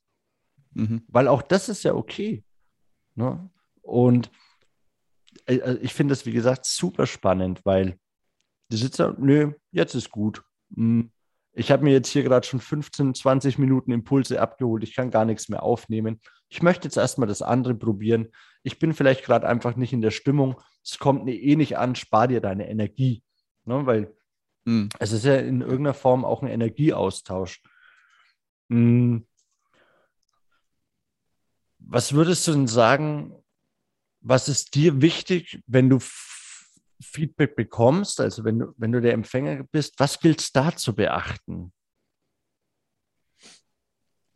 Mhm. 0.73 1.03
Weil 1.09 1.29
auch 1.29 1.43
das 1.43 1.69
ist 1.69 1.83
ja 1.83 1.95
okay. 1.95 2.45
Ne? 3.15 3.51
Und 3.83 4.31
äh, 5.47 5.57
äh, 5.57 5.79
ich 5.83 5.95
finde 5.95 6.13
das, 6.13 6.27
wie 6.27 6.33
gesagt, 6.33 6.67
super 6.67 7.07
spannend, 7.07 7.65
weil 7.65 7.99
die 8.71 8.77
Sitzer, 8.77 9.17
nö, 9.19 9.53
jetzt 9.73 9.95
ist 9.95 10.11
gut. 10.11 10.43
Hm, 10.75 11.11
ich 11.53 11.71
habe 11.71 11.83
mir 11.83 11.93
jetzt 11.93 12.09
hier 12.09 12.23
gerade 12.23 12.47
schon 12.47 12.61
15, 12.61 13.15
20 13.15 13.59
Minuten 13.59 13.91
Impulse 13.91 14.41
abgeholt. 14.41 14.85
Ich 14.85 14.95
kann 14.95 15.11
gar 15.11 15.25
nichts 15.25 15.49
mehr 15.49 15.63
aufnehmen. 15.63 16.21
Ich 16.49 16.63
möchte 16.63 16.87
jetzt 16.87 16.97
erstmal 16.97 17.29
das 17.29 17.43
andere 17.43 17.75
probieren. 17.75 18.29
Ich 18.63 18.79
bin 18.79 18.95
vielleicht 18.95 19.25
gerade 19.25 19.49
einfach 19.49 19.75
nicht 19.77 19.93
in 19.93 20.01
der 20.01 20.13
Stimmung. 20.13 20.61
Es 20.85 20.99
kommt 20.99 21.29
eh 21.29 21.57
nicht 21.57 21.77
an, 21.77 21.97
spar 21.97 22.29
dir 22.29 22.41
deine 22.41 22.69
Energie. 22.69 23.23
Ne? 23.65 23.85
Weil 23.85 24.15
mhm. 24.65 24.89
es 25.01 25.13
ist 25.13 25.25
ja 25.25 25.37
in 25.37 25.61
irgendeiner 25.61 25.95
Form 25.95 26.25
auch 26.25 26.43
ein 26.43 26.49
Energieaustausch. 26.49 27.63
Mhm. 28.69 29.27
Was 31.93 32.13
würdest 32.13 32.47
du 32.47 32.53
denn 32.53 32.69
sagen, 32.69 33.35
was 34.21 34.49
ist 34.49 34.77
dir 34.77 35.03
wichtig, 35.03 35.61
wenn 35.67 35.91
du 35.91 35.99
Feedback 37.03 37.57
bekommst, 37.57 38.21
also 38.21 38.45
wenn 38.45 38.61
du, 38.61 38.73
wenn 38.77 38.93
du 38.93 39.01
der 39.01 39.13
Empfänger 39.13 39.65
bist, 39.65 39.99
was 39.99 40.21
gilt 40.21 40.41
es 40.41 40.53
da 40.53 40.77
zu 40.77 40.95
beachten? 40.95 41.73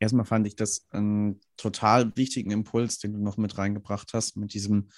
Erstmal 0.01 0.25
fand 0.25 0.49
ich 0.49 0.57
das 0.57 0.89
einen 0.91 1.41
total 1.57 2.17
wichtigen 2.17 2.51
Impuls, 2.51 2.99
den 2.99 3.13
du 3.13 3.21
noch 3.21 3.37
mit 3.37 3.57
reingebracht 3.57 4.15
hast, 4.15 4.37
mit 4.37 4.53
diesem 4.53 4.89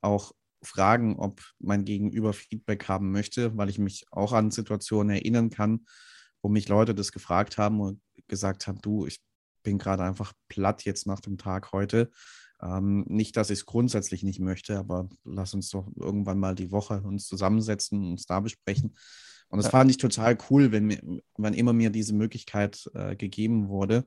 auch 0.00 0.32
fragen, 0.62 1.18
ob 1.18 1.42
mein 1.58 1.84
Gegenüber 1.84 2.32
Feedback 2.32 2.88
haben 2.88 3.12
möchte, 3.12 3.54
weil 3.58 3.68
ich 3.68 3.78
mich 3.78 4.06
auch 4.10 4.32
an 4.32 4.50
Situationen 4.50 5.16
erinnern 5.16 5.50
kann, 5.50 5.84
wo 6.40 6.48
mich 6.48 6.66
Leute 6.66 6.94
das 6.94 7.12
gefragt 7.12 7.58
haben 7.58 7.78
und 7.82 8.00
gesagt 8.26 8.66
haben, 8.66 8.80
du, 8.80 9.04
ich 9.04 9.20
bin 9.66 9.78
gerade 9.78 10.04
einfach 10.04 10.32
platt 10.48 10.84
jetzt 10.84 11.08
nach 11.08 11.18
dem 11.18 11.38
Tag 11.38 11.72
heute. 11.72 12.10
Ähm, 12.62 13.04
nicht, 13.08 13.36
dass 13.36 13.50
ich 13.50 13.58
es 13.58 13.66
grundsätzlich 13.66 14.22
nicht 14.22 14.38
möchte, 14.38 14.78
aber 14.78 15.08
lass 15.24 15.54
uns 15.54 15.70
doch 15.70 15.88
irgendwann 15.96 16.38
mal 16.38 16.54
die 16.54 16.70
Woche 16.70 17.02
uns 17.02 17.26
zusammensetzen 17.26 17.98
und 17.98 18.10
uns 18.12 18.26
da 18.26 18.38
besprechen. 18.38 18.96
Und 19.48 19.58
das 19.58 19.66
ja. 19.66 19.70
fand 19.72 19.90
ich 19.90 19.96
total 19.96 20.38
cool, 20.50 20.70
wenn, 20.70 20.86
mir, 20.86 21.00
wenn 21.36 21.52
immer 21.52 21.72
mir 21.72 21.90
diese 21.90 22.14
Möglichkeit 22.14 22.88
äh, 22.94 23.16
gegeben 23.16 23.68
wurde. 23.68 24.04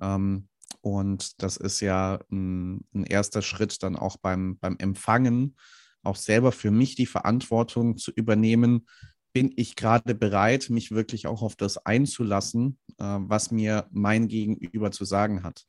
Ähm, 0.00 0.48
und 0.80 1.42
das 1.42 1.58
ist 1.58 1.80
ja 1.80 2.18
ein, 2.32 2.86
ein, 2.94 3.04
erster 3.04 3.42
Schritt 3.42 3.82
dann 3.82 3.96
auch 3.96 4.16
beim, 4.16 4.58
beim 4.58 4.76
Empfangen, 4.78 5.56
auch 6.02 6.16
selber 6.16 6.50
für 6.50 6.70
mich 6.70 6.94
die 6.94 7.06
Verantwortung 7.06 7.98
zu 7.98 8.10
übernehmen, 8.10 8.86
bin 9.34 9.52
ich 9.56 9.76
gerade 9.76 10.14
bereit, 10.14 10.70
mich 10.70 10.92
wirklich 10.92 11.26
auch 11.26 11.42
auf 11.42 11.56
das 11.56 11.76
einzulassen, 11.76 12.78
äh, 12.98 13.04
was 13.04 13.50
mir 13.50 13.86
mein 13.90 14.28
Gegenüber 14.28 14.92
zu 14.92 15.04
sagen 15.04 15.42
hat. 15.42 15.66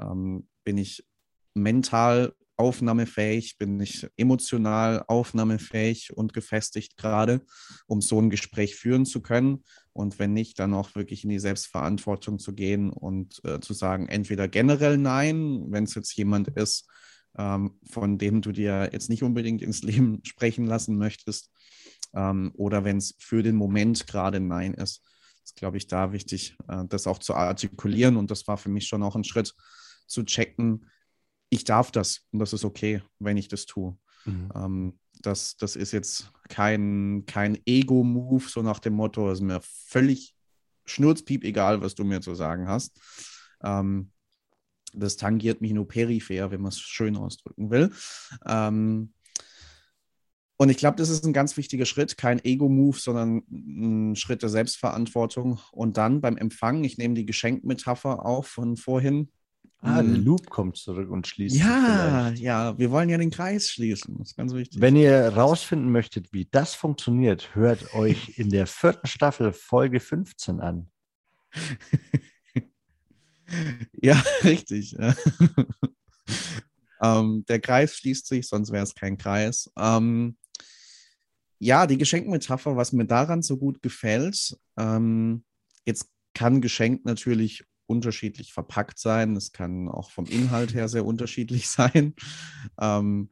Ähm, 0.00 0.48
bin 0.64 0.78
ich 0.78 1.06
mental 1.54 2.34
aufnahmefähig, 2.56 3.58
bin 3.58 3.78
ich 3.78 4.08
emotional 4.16 5.04
aufnahmefähig 5.06 6.16
und 6.16 6.32
gefestigt 6.32 6.96
gerade, 6.96 7.42
um 7.86 8.00
so 8.00 8.20
ein 8.20 8.30
Gespräch 8.30 8.76
führen 8.76 9.04
zu 9.04 9.20
können. 9.20 9.64
Und 9.92 10.18
wenn 10.18 10.32
nicht, 10.32 10.58
dann 10.58 10.72
auch 10.72 10.94
wirklich 10.94 11.24
in 11.24 11.30
die 11.30 11.40
Selbstverantwortung 11.40 12.38
zu 12.38 12.54
gehen 12.54 12.90
und 12.90 13.40
äh, 13.44 13.60
zu 13.60 13.74
sagen, 13.74 14.08
entweder 14.08 14.48
generell 14.48 14.96
nein, 14.96 15.66
wenn 15.68 15.84
es 15.84 15.94
jetzt 15.94 16.16
jemand 16.16 16.48
ist, 16.48 16.88
ähm, 17.36 17.78
von 17.90 18.16
dem 18.16 18.40
du 18.40 18.52
dir 18.52 18.90
jetzt 18.92 19.10
nicht 19.10 19.22
unbedingt 19.22 19.60
ins 19.60 19.82
Leben 19.82 20.20
sprechen 20.24 20.66
lassen 20.66 20.96
möchtest, 20.96 21.50
ähm, 22.14 22.52
oder 22.54 22.84
wenn 22.84 22.98
es 22.98 23.14
für 23.18 23.42
den 23.42 23.56
Moment 23.56 24.06
gerade 24.06 24.40
Nein 24.40 24.74
ist. 24.74 25.02
ist, 25.44 25.56
glaube 25.56 25.76
ich, 25.76 25.86
da 25.86 26.12
wichtig, 26.12 26.56
äh, 26.68 26.84
das 26.88 27.06
auch 27.06 27.18
zu 27.18 27.34
artikulieren. 27.34 28.16
Und 28.16 28.30
das 28.30 28.46
war 28.46 28.56
für 28.56 28.68
mich 28.68 28.86
schon 28.86 29.02
auch 29.02 29.16
ein 29.16 29.24
Schritt 29.24 29.54
zu 30.06 30.24
checken, 30.24 30.86
ich 31.52 31.64
darf 31.64 31.90
das 31.90 32.22
und 32.30 32.38
das 32.38 32.54
ist 32.54 32.64
okay, 32.64 33.02
wenn 33.18 33.36
ich 33.36 33.48
das 33.48 33.66
tue. 33.66 33.96
Mhm. 34.24 34.52
Ähm, 34.54 34.98
das, 35.20 35.56
das 35.56 35.76
ist 35.76 35.92
jetzt 35.92 36.32
kein, 36.48 37.24
kein 37.26 37.58
Ego-Move, 37.66 38.44
so 38.48 38.62
nach 38.62 38.78
dem 38.78 38.94
Motto, 38.94 39.30
es 39.30 39.38
ist 39.38 39.44
mir 39.44 39.60
völlig 39.62 40.34
schnurzpiep 40.86 41.44
egal, 41.44 41.82
was 41.82 41.94
du 41.94 42.04
mir 42.04 42.22
zu 42.22 42.34
sagen 42.34 42.68
hast. 42.68 42.98
Ähm, 43.62 44.12
das 44.94 45.16
tangiert 45.16 45.60
mich 45.60 45.72
nur 45.72 45.86
peripher, 45.86 46.50
wenn 46.50 46.62
man 46.62 46.70
es 46.70 46.80
schön 46.80 47.16
ausdrücken 47.16 47.70
will. 47.70 47.92
Ähm, 48.46 49.12
und 50.56 50.68
ich 50.68 50.76
glaube, 50.76 50.96
das 50.96 51.08
ist 51.08 51.24
ein 51.24 51.32
ganz 51.32 51.56
wichtiger 51.56 51.86
Schritt, 51.86 52.16
kein 52.16 52.44
Ego-Move, 52.44 52.98
sondern 52.98 53.42
ein 53.50 54.16
Schritt 54.16 54.42
der 54.42 54.48
Selbstverantwortung. 54.48 55.58
Und 55.72 55.96
dann 55.96 56.20
beim 56.20 56.36
Empfang, 56.36 56.84
ich 56.84 56.98
nehme 56.98 57.14
die 57.14 57.26
Geschenkmetapher 57.26 58.24
auf 58.24 58.46
von 58.46 58.76
vorhin. 58.76 59.28
Ah, 59.84 60.00
der 60.00 60.04
mhm. 60.04 60.24
Loop 60.24 60.48
kommt 60.48 60.76
zurück 60.76 61.10
und 61.10 61.26
schließt. 61.26 61.56
Ja, 61.56 62.30
ja, 62.36 62.78
wir 62.78 62.92
wollen 62.92 63.08
ja 63.08 63.18
den 63.18 63.32
Kreis 63.32 63.68
schließen. 63.68 64.16
Das 64.18 64.28
ist 64.28 64.36
ganz 64.36 64.54
wichtig. 64.54 64.80
Wenn 64.80 64.94
ihr 64.94 65.30
rausfinden 65.30 65.90
möchtet, 65.90 66.32
wie 66.32 66.46
das 66.48 66.76
funktioniert, 66.76 67.56
hört 67.56 67.92
euch 67.94 68.38
in 68.38 68.50
der 68.50 68.68
vierten 68.68 69.08
Staffel 69.08 69.52
Folge 69.52 69.98
15 69.98 70.60
an. 70.60 70.88
ja, 74.00 74.22
richtig. 74.44 74.96
ähm, 77.02 77.44
der 77.48 77.60
Kreis 77.60 77.96
schließt 77.96 78.28
sich, 78.28 78.46
sonst 78.46 78.70
wäre 78.70 78.84
es 78.84 78.94
kein 78.94 79.18
Kreis. 79.18 79.68
Ähm, 79.76 80.36
ja, 81.62 81.86
die 81.86 81.96
Geschenkmetapher, 81.96 82.76
was 82.76 82.92
mir 82.92 83.06
daran 83.06 83.40
so 83.40 83.56
gut 83.56 83.82
gefällt, 83.82 84.58
ähm, 84.76 85.44
jetzt 85.86 86.10
kann 86.34 86.60
Geschenk 86.60 87.04
natürlich 87.04 87.64
unterschiedlich 87.86 88.52
verpackt 88.52 88.98
sein. 88.98 89.36
Es 89.36 89.52
kann 89.52 89.88
auch 89.88 90.10
vom 90.10 90.24
Inhalt 90.24 90.74
her 90.74 90.88
sehr 90.88 91.06
unterschiedlich 91.06 91.68
sein. 91.70 92.14
Ähm, 92.80 93.30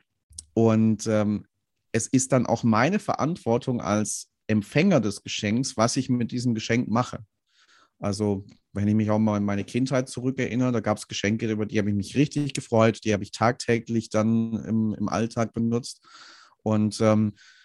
und 0.55 1.09
ähm, 1.09 1.45
es 1.91 2.07
ist 2.07 2.31
dann 2.31 2.47
auch 2.47 2.63
meine 2.63 3.01
Verantwortung 3.01 3.81
als 3.81 4.31
Empfänger 4.47 5.01
des 5.01 5.25
Geschenks, 5.25 5.77
was 5.77 5.97
ich 5.97 6.09
mit 6.09 6.31
diesem 6.31 6.55
Geschenk 6.55 6.89
mache. 6.89 7.25
Also, 7.99 8.47
wenn 8.73 8.87
ich 8.87 8.95
mich 8.95 9.11
auch 9.11 9.19
mal 9.19 9.39
in 9.39 9.45
meine 9.45 9.65
Kindheit 9.65 10.09
zurückerinnere, 10.09 10.71
da 10.71 10.79
gab 10.79 10.99
es 10.99 11.09
Geschenke, 11.09 11.51
über 11.51 11.67
die 11.67 11.81
habe 11.81 11.91
ich 11.91 11.97
mich 11.97 12.15
richtig 12.15 12.55
gefreut, 12.55 13.01
die 13.05 13.13
habe 13.13 13.25
ich 13.25 13.33
tagtäglich 13.33 14.09
dann 14.09 14.53
im, 14.65 14.95
im 14.95 15.09
Alltag 15.09 15.53
benutzt. 15.53 16.01
Und 16.63 17.01
ähm, 17.01 17.33
äh, 17.35 17.60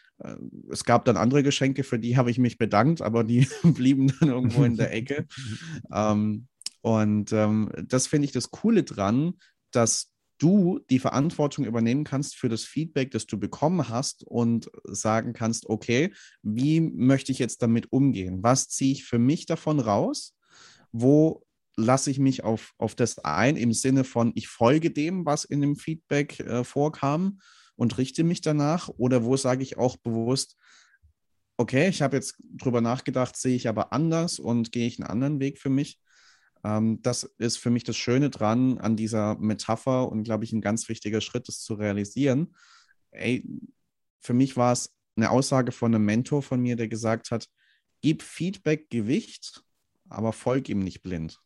es 0.70 0.86
gab 0.86 1.06
dann 1.06 1.18
andere 1.18 1.44
Geschenke, 1.44 1.84
für 1.84 2.00
die 2.00 2.18
habe 2.18 2.32
ich 2.32 2.38
mich 2.38 2.58
bedankt, 2.58 3.02
aber 3.02 3.24
die 3.24 3.48
blieben 3.64 4.14
dann 4.20 4.30
irgendwo 4.30 4.64
in 4.64 4.78
der 4.78 4.94
Ecke. 4.94 5.28
ähm, 5.94 6.48
und 6.82 7.34
ähm, 7.34 7.72
das 7.88 8.08
finde 8.08 8.26
ich 8.26 8.32
das 8.32 8.52
Coole 8.52 8.84
dran, 8.84 9.34
dass 9.72 10.12
du 10.38 10.80
die 10.90 11.00
Verantwortung 11.00 11.66
übernehmen 11.66 12.04
kannst 12.04 12.36
für 12.36 12.50
das 12.50 12.64
Feedback, 12.64 13.12
das 13.12 13.26
du 13.26 13.40
bekommen 13.40 13.90
hast 13.90 14.24
und 14.24 14.70
sagen 14.84 15.34
kannst, 15.34 15.68
okay, 15.68 16.14
wie 16.44 16.82
möchte 16.82 17.32
ich 17.32 17.40
jetzt 17.40 17.62
damit 17.62 17.92
umgehen? 17.92 18.44
Was 18.44 18.70
ziehe 18.70 18.92
ich 18.92 19.06
für 19.06 19.20
mich 19.20 19.46
davon 19.46 19.80
raus? 19.80 20.36
Wo 20.92 21.46
lasse 21.78 22.12
ich 22.12 22.20
mich 22.20 22.44
auf, 22.44 22.74
auf 22.78 22.96
das 22.96 23.20
ein 23.20 23.56
im 23.58 23.74
Sinne 23.74 24.04
von, 24.04 24.32
ich 24.36 24.48
folge 24.48 24.92
dem, 24.92 25.26
was 25.26 25.46
in 25.46 25.62
dem 25.62 25.76
Feedback 25.76 26.40
äh, 26.40 26.64
vorkam 26.64 27.40
und 27.76 27.98
richte 27.98 28.24
mich 28.24 28.42
danach? 28.42 28.90
Oder 28.98 29.24
wo 29.24 29.38
sage 29.38 29.64
ich 29.64 29.78
auch 29.78 29.98
bewusst, 29.98 30.58
okay, 31.58 31.88
ich 31.88 32.02
habe 32.02 32.18
jetzt 32.18 32.38
drüber 32.54 32.82
nachgedacht, 32.82 33.38
sehe 33.38 33.56
ich 33.56 33.68
aber 33.68 33.94
anders 33.94 34.40
und 34.40 34.72
gehe 34.72 34.88
ich 34.88 35.00
einen 35.00 35.10
anderen 35.10 35.40
Weg 35.40 35.60
für 35.60 35.70
mich? 35.70 36.00
Ähm, 36.64 37.02
das 37.02 37.24
ist 37.38 37.58
für 37.58 37.70
mich 37.70 37.84
das 37.84 37.96
Schöne 37.96 38.30
dran 38.30 38.78
an 38.80 38.96
dieser 38.96 39.36
Metapher 39.36 40.10
und, 40.12 40.24
glaube 40.24 40.44
ich, 40.44 40.52
ein 40.52 40.62
ganz 40.62 40.90
wichtiger 40.90 41.22
Schritt, 41.22 41.48
das 41.48 41.60
zu 41.60 41.76
realisieren. 41.76 42.56
Ey, 43.12 43.48
für 44.20 44.34
mich 44.34 44.58
war 44.58 44.74
es 44.74 44.94
eine 45.16 45.30
Aussage 45.30 45.72
von 45.72 45.94
einem 45.94 46.06
Mentor 46.06 46.42
von 46.42 46.60
mir, 46.60 46.76
der 46.76 46.88
gesagt 46.88 47.32
hat, 47.32 47.48
gib 48.02 48.22
Feedback 48.22 48.90
Gewicht, 48.90 49.64
aber 50.10 50.34
folg 50.34 50.68
ihm 50.70 50.80
nicht 50.80 51.04
blind. 51.04 51.40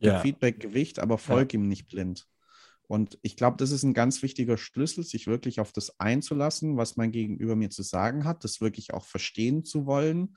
Gib 0.00 0.12
ja. 0.12 0.20
Feedback 0.20 0.60
Gewicht, 0.60 0.98
aber 0.98 1.16
folg 1.18 1.52
ja. 1.52 1.58
ihm 1.58 1.68
nicht 1.68 1.88
blind. 1.88 2.26
Und 2.90 3.18
ich 3.22 3.36
glaube, 3.36 3.56
das 3.56 3.70
ist 3.70 3.84
ein 3.84 3.94
ganz 3.94 4.20
wichtiger 4.22 4.56
Schlüssel, 4.56 5.04
sich 5.04 5.28
wirklich 5.28 5.60
auf 5.60 5.72
das 5.72 6.00
einzulassen, 6.00 6.76
was 6.76 6.96
mein 6.96 7.12
Gegenüber 7.12 7.54
mir 7.54 7.70
zu 7.70 7.82
sagen 7.82 8.24
hat, 8.24 8.42
das 8.42 8.60
wirklich 8.60 8.92
auch 8.92 9.04
verstehen 9.04 9.64
zu 9.64 9.86
wollen 9.86 10.34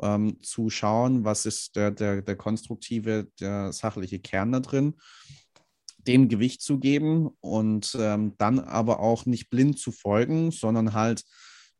ähm, 0.00 0.38
zu 0.42 0.70
schauen, 0.70 1.24
was 1.24 1.46
ist 1.46 1.76
der, 1.76 1.90
der, 1.90 2.22
der 2.22 2.36
konstruktive, 2.36 3.28
der 3.40 3.72
sachliche 3.72 4.18
Kern 4.18 4.52
da 4.52 4.60
drin, 4.60 4.94
dem 5.98 6.28
Gewicht 6.28 6.62
zu 6.62 6.78
geben 6.78 7.30
und 7.40 7.96
ähm, 7.98 8.34
dann 8.38 8.60
aber 8.60 9.00
auch 9.00 9.26
nicht 9.26 9.50
blind 9.50 9.78
zu 9.78 9.90
folgen, 9.90 10.50
sondern 10.50 10.92
halt 10.92 11.24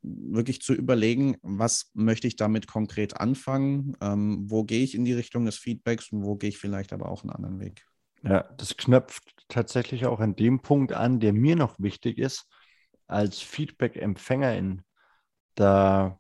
wirklich 0.02 0.62
zu 0.62 0.72
überlegen, 0.72 1.36
was 1.42 1.90
möchte 1.94 2.26
ich 2.26 2.36
damit 2.36 2.66
konkret 2.66 3.20
anfangen, 3.20 3.96
ähm, 4.00 4.44
wo 4.48 4.64
gehe 4.64 4.82
ich 4.82 4.94
in 4.94 5.04
die 5.04 5.12
Richtung 5.12 5.44
des 5.44 5.58
Feedbacks 5.58 6.12
und 6.12 6.22
wo 6.22 6.36
gehe 6.36 6.50
ich 6.50 6.58
vielleicht 6.58 6.92
aber 6.92 7.08
auch 7.08 7.22
einen 7.22 7.30
anderen 7.30 7.60
Weg. 7.60 7.86
Ja, 8.26 8.42
das 8.56 8.76
knöpft 8.76 9.44
tatsächlich 9.48 10.06
auch 10.06 10.18
an 10.20 10.34
dem 10.34 10.60
Punkt 10.60 10.92
an, 10.92 11.20
der 11.20 11.32
mir 11.32 11.54
noch 11.54 11.78
wichtig 11.78 12.18
ist, 12.18 12.48
als 13.06 13.40
Feedback-Empfängerin. 13.40 14.82
Da 15.54 16.18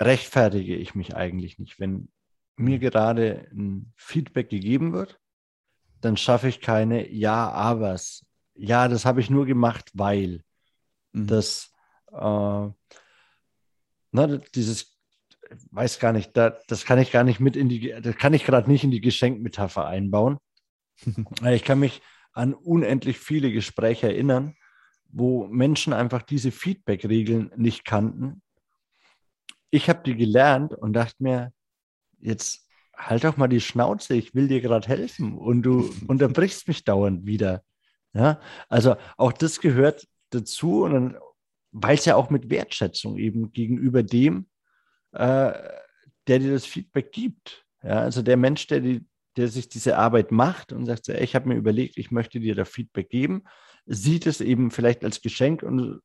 rechtfertige 0.00 0.74
ich 0.76 0.94
mich 0.94 1.14
eigentlich 1.14 1.58
nicht. 1.58 1.78
Wenn 1.78 2.08
mir 2.56 2.78
mhm. 2.78 2.80
gerade 2.80 3.48
ein 3.52 3.92
Feedback 3.96 4.48
gegeben 4.48 4.92
wird, 4.92 5.20
dann 6.00 6.16
schaffe 6.16 6.48
ich 6.48 6.60
keine 6.60 7.10
Ja-Abers. 7.10 8.26
Ja, 8.54 8.88
das 8.88 9.04
habe 9.04 9.20
ich 9.20 9.30
nur 9.30 9.46
gemacht, 9.46 9.90
weil 9.94 10.42
mhm. 11.12 11.28
das, 11.28 11.72
äh, 12.12 12.68
na, 14.10 14.26
dieses, 14.54 14.93
weiß 15.70 15.98
gar 15.98 16.12
nicht, 16.12 16.36
da, 16.36 16.58
das 16.68 16.84
kann 16.84 16.98
ich 16.98 17.12
gar 17.12 17.24
nicht 17.24 17.40
mit 17.40 17.56
in 17.56 17.68
die, 17.68 17.94
das 18.00 18.16
kann 18.16 18.34
ich 18.34 18.44
gerade 18.44 18.70
nicht 18.70 18.84
in 18.84 18.90
die 18.90 19.00
Geschenkmetapher 19.00 19.86
einbauen. 19.86 20.38
ich 21.44 21.64
kann 21.64 21.80
mich 21.80 22.02
an 22.32 22.54
unendlich 22.54 23.18
viele 23.18 23.52
Gespräche 23.52 24.08
erinnern, 24.08 24.54
wo 25.08 25.46
Menschen 25.46 25.92
einfach 25.92 26.22
diese 26.22 26.50
Feedback-Regeln 26.50 27.52
nicht 27.56 27.84
kannten 27.84 28.42
ich 29.74 29.88
habe 29.88 30.02
die 30.04 30.14
gelernt 30.14 30.72
und 30.72 30.92
dachte 30.92 31.16
mir, 31.18 31.52
jetzt 32.20 32.68
halt 32.96 33.24
doch 33.24 33.36
mal 33.36 33.48
die 33.48 33.60
Schnauze, 33.60 34.14
ich 34.14 34.32
will 34.32 34.46
dir 34.46 34.60
gerade 34.60 34.86
helfen 34.86 35.36
und 35.36 35.62
du 35.62 35.90
unterbrichst 36.06 36.68
mich 36.68 36.84
dauernd 36.84 37.26
wieder. 37.26 37.64
Ja, 38.12 38.40
also 38.68 38.94
auch 39.16 39.32
das 39.32 39.60
gehört 39.60 40.06
dazu 40.30 40.84
und 40.84 41.16
weil 41.72 41.96
es 41.96 42.04
ja 42.04 42.14
auch 42.14 42.30
mit 42.30 42.50
Wertschätzung 42.50 43.18
eben 43.18 43.50
gegenüber 43.50 44.04
dem, 44.04 44.46
äh, 45.14 45.52
der 46.26 46.38
dir 46.38 46.52
das 46.52 46.66
Feedback 46.66 47.12
gibt. 47.12 47.64
Ja, 47.82 48.00
also 48.00 48.22
der 48.22 48.36
Mensch, 48.36 48.66
der, 48.66 48.80
die, 48.80 49.06
der 49.36 49.48
sich 49.48 49.68
diese 49.68 49.98
Arbeit 49.98 50.30
macht 50.32 50.72
und 50.72 50.86
sagt, 50.86 51.08
ey, 51.08 51.22
ich 51.22 51.34
habe 51.34 51.48
mir 51.48 51.56
überlegt, 51.56 51.98
ich 51.98 52.10
möchte 52.10 52.40
dir 52.40 52.54
da 52.54 52.64
Feedback 52.64 53.08
geben, 53.08 53.44
sieht 53.86 54.26
es 54.26 54.40
eben 54.40 54.70
vielleicht 54.70 55.04
als 55.04 55.20
Geschenk 55.20 55.62
und 55.62 56.00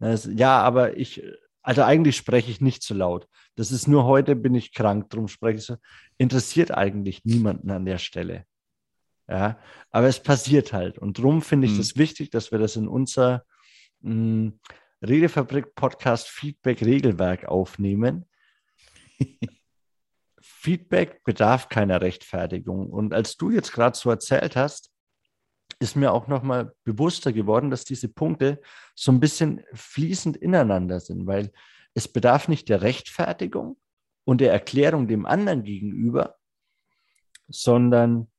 äh, 0.00 0.16
ja, 0.34 0.60
aber 0.60 0.96
ich 0.96 1.22
also 1.68 1.82
eigentlich 1.82 2.16
spreche 2.16 2.50
ich 2.50 2.62
nicht 2.62 2.82
so 2.82 2.94
laut. 2.94 3.28
Das 3.54 3.72
ist 3.72 3.88
nur 3.88 4.04
heute 4.04 4.36
bin 4.36 4.54
ich 4.54 4.72
krank, 4.72 5.10
darum 5.10 5.28
spreche 5.28 5.58
ich 5.58 5.66
so. 5.66 5.76
Interessiert 6.16 6.70
eigentlich 6.70 7.26
niemanden 7.26 7.70
an 7.70 7.84
der 7.84 7.98
Stelle. 7.98 8.46
Ja, 9.28 9.58
aber 9.90 10.06
es 10.06 10.22
passiert 10.22 10.72
halt. 10.72 10.98
Und 10.98 11.18
darum 11.18 11.42
finde 11.42 11.66
ich 11.66 11.78
es 11.78 11.90
hm. 11.90 11.98
wichtig, 11.98 12.30
dass 12.30 12.52
wir 12.52 12.58
das 12.58 12.76
in 12.76 12.88
unser 12.88 13.44
mh, 14.00 14.52
hm, 15.00 15.08
Redefabrik-Podcast 15.08 16.28
Feedback-Regelwerk 16.28 17.46
aufnehmen. 17.46 18.26
Feedback 20.40 21.22
bedarf 21.24 21.68
keiner 21.68 22.00
Rechtfertigung. 22.00 22.90
Und 22.90 23.14
als 23.14 23.36
du 23.36 23.50
jetzt 23.50 23.72
gerade 23.72 23.96
so 23.96 24.10
erzählt 24.10 24.56
hast, 24.56 24.90
ist 25.80 25.96
mir 25.96 26.12
auch 26.12 26.26
nochmal 26.26 26.74
bewusster 26.84 27.32
geworden, 27.32 27.70
dass 27.70 27.84
diese 27.84 28.08
Punkte 28.08 28.60
so 28.94 29.12
ein 29.12 29.20
bisschen 29.20 29.62
fließend 29.74 30.36
ineinander 30.36 30.98
sind, 31.00 31.26
weil 31.26 31.52
es 31.94 32.08
bedarf 32.08 32.48
nicht 32.48 32.68
der 32.68 32.82
Rechtfertigung 32.82 33.76
und 34.24 34.40
der 34.40 34.52
Erklärung 34.52 35.06
dem 35.06 35.26
anderen 35.26 35.62
gegenüber, 35.62 36.36
sondern 37.48 38.30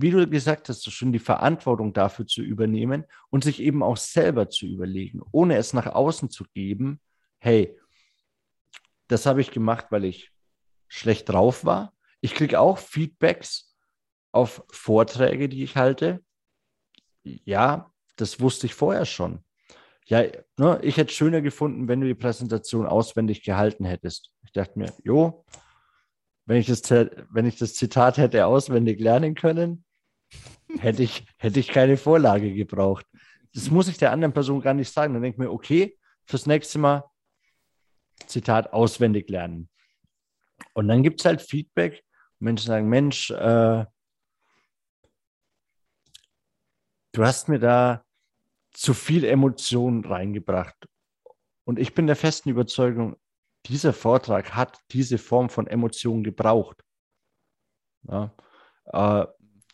wie 0.00 0.10
du 0.10 0.28
gesagt 0.28 0.68
hast, 0.68 0.90
schon 0.90 1.12
die 1.12 1.18
Verantwortung 1.18 1.92
dafür 1.92 2.26
zu 2.26 2.42
übernehmen 2.42 3.04
und 3.30 3.44
sich 3.44 3.60
eben 3.60 3.82
auch 3.82 3.96
selber 3.96 4.48
zu 4.48 4.66
überlegen, 4.66 5.20
ohne 5.32 5.56
es 5.56 5.72
nach 5.72 5.86
außen 5.86 6.30
zu 6.30 6.44
geben, 6.54 7.00
hey, 7.38 7.76
das 9.08 9.26
habe 9.26 9.40
ich 9.40 9.50
gemacht, 9.50 9.86
weil 9.90 10.04
ich 10.04 10.32
schlecht 10.88 11.28
drauf 11.28 11.64
war. 11.64 11.94
Ich 12.20 12.34
kriege 12.34 12.60
auch 12.60 12.78
Feedbacks 12.78 13.76
auf 14.32 14.64
Vorträge, 14.70 15.48
die 15.48 15.62
ich 15.62 15.76
halte. 15.76 16.22
Ja, 17.22 17.92
das 18.16 18.40
wusste 18.40 18.66
ich 18.66 18.74
vorher 18.74 19.06
schon. 19.06 19.44
Ja, 20.06 20.22
ne, 20.56 20.80
ich 20.82 20.96
hätte 20.96 21.10
es 21.10 21.16
schöner 21.16 21.42
gefunden, 21.42 21.86
wenn 21.88 22.00
du 22.00 22.06
die 22.06 22.14
Präsentation 22.14 22.86
auswendig 22.86 23.42
gehalten 23.42 23.84
hättest. 23.84 24.32
Ich 24.42 24.52
dachte 24.52 24.78
mir, 24.78 24.92
jo, 25.04 25.44
wenn 26.46 26.56
ich 26.56 26.66
das, 26.66 26.82
wenn 27.30 27.46
ich 27.46 27.58
das 27.58 27.74
Zitat 27.74 28.16
hätte 28.16 28.46
auswendig 28.46 29.00
lernen 29.00 29.34
können, 29.34 29.84
hätte 30.78 31.02
ich, 31.02 31.26
hätte 31.38 31.60
ich 31.60 31.68
keine 31.68 31.96
Vorlage 31.96 32.52
gebraucht. 32.52 33.06
Das 33.54 33.70
muss 33.70 33.88
ich 33.88 33.98
der 33.98 34.12
anderen 34.12 34.32
Person 34.32 34.60
gar 34.60 34.74
nicht 34.74 34.92
sagen. 34.92 35.14
Dann 35.14 35.22
denke 35.22 35.36
ich 35.36 35.38
mir, 35.38 35.52
okay, 35.52 35.98
fürs 36.26 36.46
nächste 36.46 36.78
Mal 36.78 37.04
Zitat 38.26 38.72
auswendig 38.72 39.28
lernen. 39.30 39.68
Und 40.74 40.88
dann 40.88 41.02
gibt 41.02 41.20
es 41.20 41.26
halt 41.26 41.40
Feedback, 41.40 42.04
Menschen 42.40 42.66
sagen, 42.66 42.88
Mensch, 42.88 43.30
äh, 43.30 43.84
du 47.12 47.24
hast 47.24 47.48
mir 47.48 47.58
da 47.58 48.04
zu 48.72 48.94
viel 48.94 49.24
Emotionen 49.24 50.04
reingebracht. 50.04 50.88
Und 51.64 51.78
ich 51.78 51.94
bin 51.94 52.06
der 52.06 52.16
festen 52.16 52.50
Überzeugung, 52.50 53.16
dieser 53.66 53.92
Vortrag 53.92 54.54
hat 54.54 54.78
diese 54.92 55.18
Form 55.18 55.50
von 55.50 55.66
Emotionen 55.66 56.22
gebraucht. 56.22 56.82
Ja, 58.04 58.34
äh, 58.86 59.26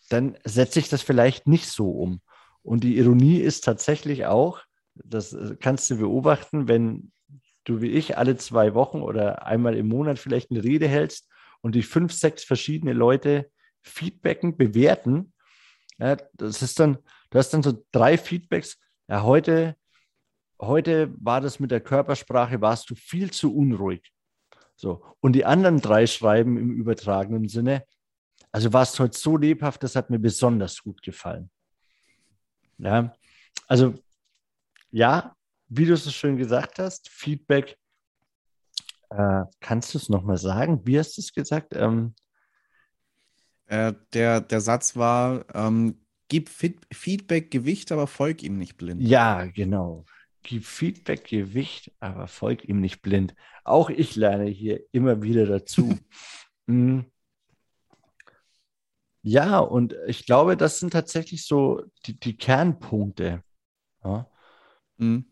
dann 0.08 0.36
setze 0.44 0.78
ich 0.78 0.88
das 0.88 1.02
vielleicht 1.02 1.46
nicht 1.46 1.68
so 1.68 1.90
um. 1.90 2.20
Und 2.62 2.84
die 2.84 2.96
Ironie 2.96 3.38
ist 3.38 3.64
tatsächlich 3.64 4.26
auch, 4.26 4.62
das 4.94 5.32
äh, 5.32 5.56
kannst 5.60 5.90
du 5.90 5.96
beobachten, 5.98 6.68
wenn 6.68 7.12
du 7.64 7.80
wie 7.80 7.90
ich 7.90 8.18
alle 8.18 8.36
zwei 8.36 8.74
Wochen 8.74 9.00
oder 9.00 9.46
einmal 9.46 9.76
im 9.76 9.88
Monat 9.88 10.18
vielleicht 10.18 10.50
eine 10.50 10.62
Rede 10.62 10.86
hältst 10.86 11.28
und 11.62 11.74
die 11.74 11.82
fünf, 11.82 12.12
sechs 12.12 12.44
verschiedene 12.44 12.92
Leute 12.92 13.50
feedbacken, 13.82 14.56
bewerten. 14.56 15.32
Ja, 15.98 16.16
das 16.34 16.62
ist 16.62 16.78
dann, 16.78 16.98
du 17.30 17.38
hast 17.38 17.50
dann 17.50 17.62
so 17.62 17.84
drei 17.90 18.18
Feedbacks. 18.18 18.78
Ja, 19.08 19.22
heute, 19.22 19.76
heute 20.60 21.14
war 21.18 21.40
das 21.40 21.60
mit 21.60 21.70
der 21.70 21.80
Körpersprache, 21.80 22.60
warst 22.60 22.90
du 22.90 22.94
viel 22.94 23.30
zu 23.30 23.54
unruhig. 23.54 24.12
So. 24.76 25.04
Und 25.20 25.32
die 25.32 25.44
anderen 25.44 25.80
drei 25.80 26.06
schreiben 26.06 26.58
im 26.58 26.70
übertragenen 26.70 27.48
Sinne, 27.48 27.84
also 28.54 28.72
warst 28.72 29.00
heute 29.00 29.18
so 29.18 29.36
lebhaft, 29.36 29.82
das 29.82 29.96
hat 29.96 30.10
mir 30.10 30.20
besonders 30.20 30.80
gut 30.80 31.02
gefallen. 31.02 31.50
Ja, 32.78 33.12
also 33.66 33.94
ja, 34.92 35.34
wie 35.66 35.86
du 35.86 35.94
es 35.94 36.04
so 36.04 36.12
schön 36.12 36.36
gesagt 36.36 36.78
hast, 36.78 37.08
Feedback, 37.08 37.76
äh, 39.10 39.42
kannst 39.58 39.92
du 39.92 39.98
es 39.98 40.08
nochmal 40.08 40.36
sagen? 40.36 40.86
Wie 40.86 40.96
hast 40.96 41.16
du 41.16 41.20
es 41.20 41.32
gesagt? 41.32 41.74
Ähm, 41.74 42.14
äh, 43.66 43.92
der, 44.12 44.40
der 44.40 44.60
Satz 44.60 44.94
war, 44.94 45.46
ähm, 45.52 46.00
gib 46.28 46.48
Feedback 46.48 47.50
Gewicht, 47.50 47.90
aber 47.90 48.06
folg 48.06 48.44
ihm 48.44 48.56
nicht 48.56 48.76
blind. 48.76 49.02
Ja, 49.02 49.46
genau. 49.46 50.04
Gib 50.44 50.64
Feedback 50.64 51.24
Gewicht, 51.24 51.90
aber 51.98 52.28
folg 52.28 52.64
ihm 52.68 52.80
nicht 52.80 53.02
blind. 53.02 53.34
Auch 53.64 53.90
ich 53.90 54.14
lerne 54.14 54.44
hier 54.44 54.80
immer 54.92 55.22
wieder 55.22 55.44
dazu. 55.44 55.98
mhm. 56.66 57.06
Ja, 59.26 59.58
und 59.58 59.96
ich 60.06 60.26
glaube, 60.26 60.54
das 60.54 60.78
sind 60.78 60.92
tatsächlich 60.92 61.46
so 61.46 61.82
die, 62.04 62.20
die 62.20 62.36
Kernpunkte. 62.36 63.42
Ja. 64.04 64.30
Mhm. 64.98 65.24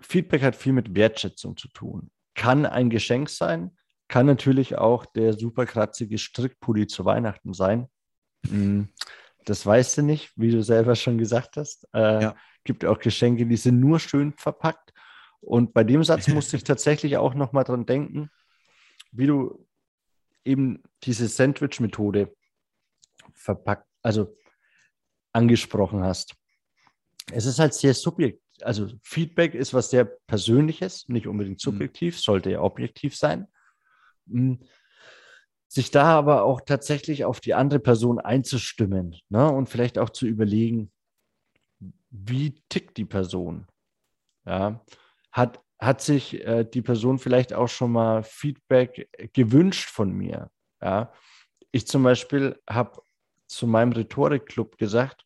Feedback 0.00 0.42
hat 0.42 0.54
viel 0.54 0.72
mit 0.72 0.94
Wertschätzung 0.94 1.56
zu 1.56 1.66
tun. 1.66 2.12
Kann 2.36 2.66
ein 2.66 2.88
Geschenk 2.88 3.28
sein, 3.28 3.76
kann 4.06 4.26
natürlich 4.26 4.78
auch 4.78 5.04
der 5.04 5.32
super 5.32 5.66
kratzige 5.66 6.16
Strickpulli 6.16 6.86
zu 6.86 7.04
Weihnachten 7.04 7.54
sein. 7.54 7.88
Mhm. 8.48 8.88
Das 9.44 9.66
weißt 9.66 9.98
du 9.98 10.02
nicht, 10.02 10.30
wie 10.36 10.52
du 10.52 10.62
selber 10.62 10.94
schon 10.94 11.18
gesagt 11.18 11.56
hast. 11.56 11.88
Äh, 11.92 12.22
ja. 12.22 12.36
Gibt 12.62 12.84
auch 12.84 13.00
Geschenke, 13.00 13.46
die 13.46 13.56
sind 13.56 13.80
nur 13.80 13.98
schön 13.98 14.32
verpackt. 14.36 14.92
Und 15.40 15.74
bei 15.74 15.82
dem 15.82 16.04
Satz 16.04 16.28
musste 16.28 16.56
ich 16.56 16.62
tatsächlich 16.62 17.16
auch 17.16 17.34
nochmal 17.34 17.64
dran 17.64 17.84
denken, 17.84 18.30
wie 19.10 19.26
du 19.26 19.66
eben 20.44 20.84
diese 21.02 21.26
Sandwich-Methode 21.26 22.32
verpackt, 23.40 23.86
also 24.02 24.34
angesprochen 25.32 26.02
hast. 26.02 26.34
Es 27.32 27.46
ist 27.46 27.58
halt 27.58 27.74
sehr 27.74 27.94
subjektiv. 27.94 28.40
Also 28.62 28.88
Feedback 29.02 29.54
ist 29.54 29.72
was 29.72 29.90
sehr 29.90 30.04
Persönliches, 30.04 31.08
nicht 31.08 31.26
unbedingt 31.26 31.58
mhm. 31.58 31.70
subjektiv, 31.70 32.16
mhm. 32.16 32.20
sollte 32.20 32.50
ja 32.50 32.60
objektiv 32.60 33.16
sein. 33.16 33.46
Hm. 34.28 34.60
Sich 35.68 35.92
da 35.92 36.04
aber 36.04 36.42
auch 36.42 36.60
tatsächlich 36.60 37.24
auf 37.24 37.40
die 37.40 37.54
andere 37.54 37.78
Person 37.78 38.18
einzustimmen 38.18 39.16
ne? 39.28 39.48
und 39.50 39.68
vielleicht 39.68 39.98
auch 39.98 40.10
zu 40.10 40.26
überlegen, 40.26 40.90
wie 42.10 42.60
tickt 42.68 42.96
die 42.96 43.04
Person? 43.04 43.68
Ja? 44.44 44.84
Hat, 45.30 45.60
hat 45.78 46.00
sich 46.00 46.44
äh, 46.44 46.64
die 46.64 46.82
Person 46.82 47.20
vielleicht 47.20 47.52
auch 47.52 47.68
schon 47.68 47.92
mal 47.92 48.24
Feedback 48.24 49.08
gewünscht 49.32 49.88
von 49.90 50.12
mir? 50.12 50.50
Ja? 50.82 51.12
Ich 51.70 51.86
zum 51.86 52.02
Beispiel 52.02 52.60
habe 52.68 53.00
zu 53.50 53.66
meinem 53.66 53.92
Rhetorikclub 53.92 54.78
gesagt, 54.78 55.24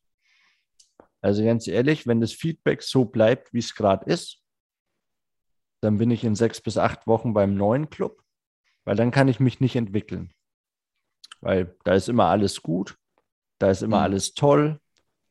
also 1.20 1.42
ganz 1.42 1.66
ehrlich, 1.66 2.06
wenn 2.06 2.20
das 2.20 2.32
Feedback 2.32 2.82
so 2.82 3.06
bleibt, 3.06 3.52
wie 3.52 3.58
es 3.58 3.74
gerade 3.74 4.04
ist, 4.10 4.42
dann 5.80 5.98
bin 5.98 6.10
ich 6.10 6.24
in 6.24 6.34
sechs 6.34 6.60
bis 6.60 6.76
acht 6.76 7.06
Wochen 7.06 7.32
beim 7.32 7.54
neuen 7.54 7.90
Club, 7.90 8.22
weil 8.84 8.96
dann 8.96 9.10
kann 9.10 9.28
ich 9.28 9.40
mich 9.40 9.60
nicht 9.60 9.76
entwickeln. 9.76 10.32
Weil 11.40 11.76
da 11.84 11.94
ist 11.94 12.08
immer 12.08 12.26
alles 12.26 12.62
gut, 12.62 12.96
da 13.58 13.70
ist 13.70 13.82
immer 13.82 13.98
mhm. 13.98 14.02
alles 14.02 14.34
toll, 14.34 14.80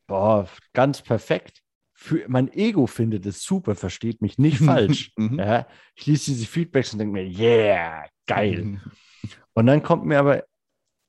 boah, 0.07 0.47
ganz 0.73 1.01
perfekt. 1.01 1.61
Für, 1.95 2.27
mein 2.27 2.51
Ego 2.51 2.87
findet 2.87 3.25
es 3.25 3.43
super, 3.43 3.75
versteht 3.75 4.21
mich 4.21 4.37
nicht 4.37 4.57
falsch. 4.63 5.11
Mhm. 5.15 5.39
ja, 5.39 5.67
ich 5.95 6.07
lese 6.07 6.31
diese 6.31 6.47
Feedbacks 6.47 6.93
und 6.93 6.99
denke 6.99 7.13
mir, 7.13 7.25
yeah, 7.25 8.05
geil. 8.25 8.63
Mhm. 8.63 8.81
Und 9.53 9.67
dann 9.67 9.83
kommt 9.83 10.05
mir 10.05 10.19
aber, 10.19 10.43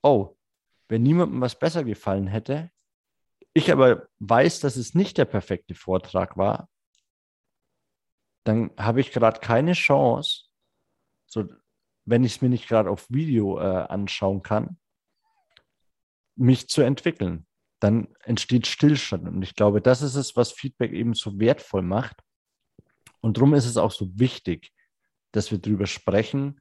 oh, 0.03 0.34
wenn 0.88 1.03
niemandem 1.03 1.40
was 1.40 1.59
besser 1.59 1.85
gefallen 1.85 2.27
hätte, 2.27 2.70
ich 3.55 3.70
aber 3.70 4.09
weiß, 4.18 4.61
dass 4.61 4.77
es 4.77 4.94
nicht 4.94 5.16
der 5.16 5.25
perfekte 5.25 5.75
Vortrag 5.75 6.37
war, 6.37 6.68
dann 8.44 8.70
habe 8.77 9.01
ich 9.01 9.12
gerade 9.12 9.40
keine 9.40 9.73
Chance, 9.73 10.44
so, 11.27 11.49
wenn 12.05 12.25
ich 12.25 12.37
es 12.37 12.42
mir 12.42 12.51
nicht 12.51 12.68
gerade 12.68 12.90
auf 12.90 13.07
Video 13.09 13.59
äh, 13.59 13.87
anschauen 13.88 14.42
kann, 14.42 14.79
mich 16.37 16.68
zu 16.68 16.83
entwickeln. 16.83 17.47
Dann 17.81 18.14
entsteht 18.20 18.66
Stillstand. 18.66 19.29
Und 19.29 19.42
ich 19.42 19.55
glaube, 19.55 19.81
das 19.81 20.03
ist 20.03 20.14
es, 20.14 20.37
was 20.37 20.53
Feedback 20.53 20.92
eben 20.92 21.14
so 21.14 21.38
wertvoll 21.38 21.83
macht. 21.83 22.20
Und 23.20 23.37
darum 23.37 23.55
ist 23.55 23.66
es 23.66 23.77
auch 23.77 23.92
so 23.92 24.18
wichtig, 24.18 24.73
dass 25.33 25.51
wir 25.51 25.59
darüber 25.59 25.87
sprechen, 25.87 26.61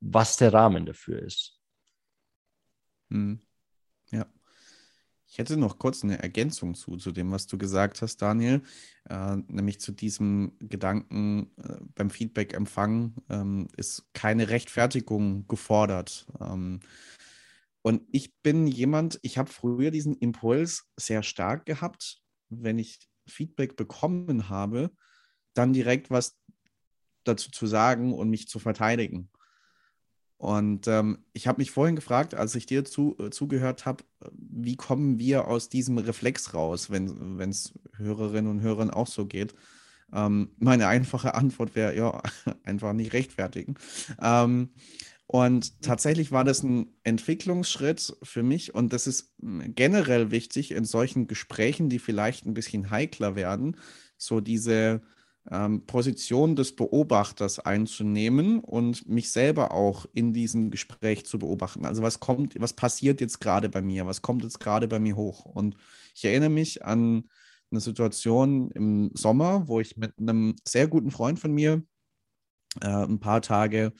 was 0.00 0.36
der 0.36 0.52
Rahmen 0.52 0.84
dafür 0.84 1.22
ist. 1.22 1.55
Hm. 3.10 3.40
Ja. 4.10 4.26
Ich 5.28 5.38
hätte 5.38 5.56
noch 5.56 5.78
kurz 5.78 6.04
eine 6.04 6.22
Ergänzung 6.22 6.74
zu, 6.74 6.96
zu 6.96 7.10
dem, 7.10 7.32
was 7.32 7.46
du 7.46 7.58
gesagt 7.58 8.00
hast, 8.00 8.22
Daniel, 8.22 8.62
äh, 9.08 9.36
nämlich 9.48 9.80
zu 9.80 9.92
diesem 9.92 10.52
Gedanken 10.60 11.50
äh, 11.56 11.78
beim 11.94 12.10
Feedback-Empfang 12.10 13.14
ähm, 13.28 13.68
ist 13.76 14.06
keine 14.12 14.48
Rechtfertigung 14.48 15.46
gefordert. 15.48 16.26
Ähm, 16.40 16.80
und 17.82 18.02
ich 18.12 18.34
bin 18.42 18.66
jemand, 18.66 19.18
ich 19.22 19.36
habe 19.38 19.50
früher 19.50 19.90
diesen 19.90 20.16
Impuls 20.16 20.88
sehr 20.96 21.22
stark 21.22 21.66
gehabt, 21.66 22.20
wenn 22.48 22.78
ich 22.78 22.98
Feedback 23.28 23.76
bekommen 23.76 24.48
habe, 24.48 24.90
dann 25.54 25.72
direkt 25.72 26.10
was 26.10 26.38
dazu 27.24 27.50
zu 27.50 27.66
sagen 27.66 28.12
und 28.14 28.30
mich 28.30 28.48
zu 28.48 28.58
verteidigen. 28.58 29.30
Und 30.38 30.86
ähm, 30.86 31.18
ich 31.32 31.46
habe 31.46 31.60
mich 31.60 31.70
vorhin 31.70 31.96
gefragt, 31.96 32.34
als 32.34 32.54
ich 32.54 32.66
dir 32.66 32.84
zu, 32.84 33.16
äh, 33.18 33.30
zugehört 33.30 33.86
habe, 33.86 34.04
wie 34.32 34.76
kommen 34.76 35.18
wir 35.18 35.48
aus 35.48 35.68
diesem 35.70 35.96
Reflex 35.98 36.52
raus, 36.52 36.90
wenn 36.90 37.38
es 37.48 37.72
Hörerinnen 37.96 38.50
und 38.50 38.60
Hörern 38.60 38.90
auch 38.90 39.06
so 39.06 39.24
geht? 39.26 39.54
Ähm, 40.12 40.50
meine 40.58 40.88
einfache 40.88 41.34
Antwort 41.34 41.74
wäre, 41.74 41.96
ja, 41.96 42.22
einfach 42.64 42.92
nicht 42.92 43.12
rechtfertigen. 43.12 43.76
Ähm, 44.20 44.70
und 45.26 45.82
tatsächlich 45.82 46.30
war 46.30 46.44
das 46.44 46.62
ein 46.62 46.94
Entwicklungsschritt 47.02 48.16
für 48.22 48.44
mich 48.44 48.74
und 48.74 48.92
das 48.92 49.08
ist 49.08 49.34
generell 49.40 50.30
wichtig 50.30 50.70
in 50.70 50.84
solchen 50.84 51.26
Gesprächen, 51.26 51.88
die 51.88 51.98
vielleicht 51.98 52.46
ein 52.46 52.54
bisschen 52.54 52.90
heikler 52.90 53.34
werden, 53.34 53.76
so 54.16 54.40
diese 54.40 55.02
ähm, 55.50 55.86
Position 55.86 56.56
des 56.56 56.74
Beobachters 56.74 57.58
einzunehmen 57.58 58.60
und 58.60 59.08
mich 59.08 59.30
selber 59.30 59.72
auch 59.72 60.06
in 60.12 60.32
diesem 60.32 60.70
Gespräch 60.70 61.26
zu 61.26 61.38
beobachten. 61.38 61.86
Also 61.86 62.02
was 62.02 62.20
kommt, 62.20 62.60
was 62.60 62.72
passiert 62.72 63.20
jetzt 63.20 63.40
gerade 63.40 63.68
bei 63.68 63.82
mir? 63.82 64.06
Was 64.06 64.22
kommt 64.22 64.42
jetzt 64.42 64.60
gerade 64.60 64.88
bei 64.88 64.98
mir 64.98 65.16
hoch? 65.16 65.44
Und 65.44 65.76
ich 66.14 66.24
erinnere 66.24 66.50
mich 66.50 66.84
an 66.84 67.28
eine 67.70 67.80
Situation 67.80 68.70
im 68.72 69.10
Sommer, 69.14 69.68
wo 69.68 69.80
ich 69.80 69.96
mit 69.96 70.18
einem 70.18 70.56
sehr 70.66 70.88
guten 70.88 71.10
Freund 71.10 71.38
von 71.38 71.52
mir 71.52 71.82
äh, 72.80 72.88
ein 72.88 73.20
paar 73.20 73.42
Tage, 73.42 73.92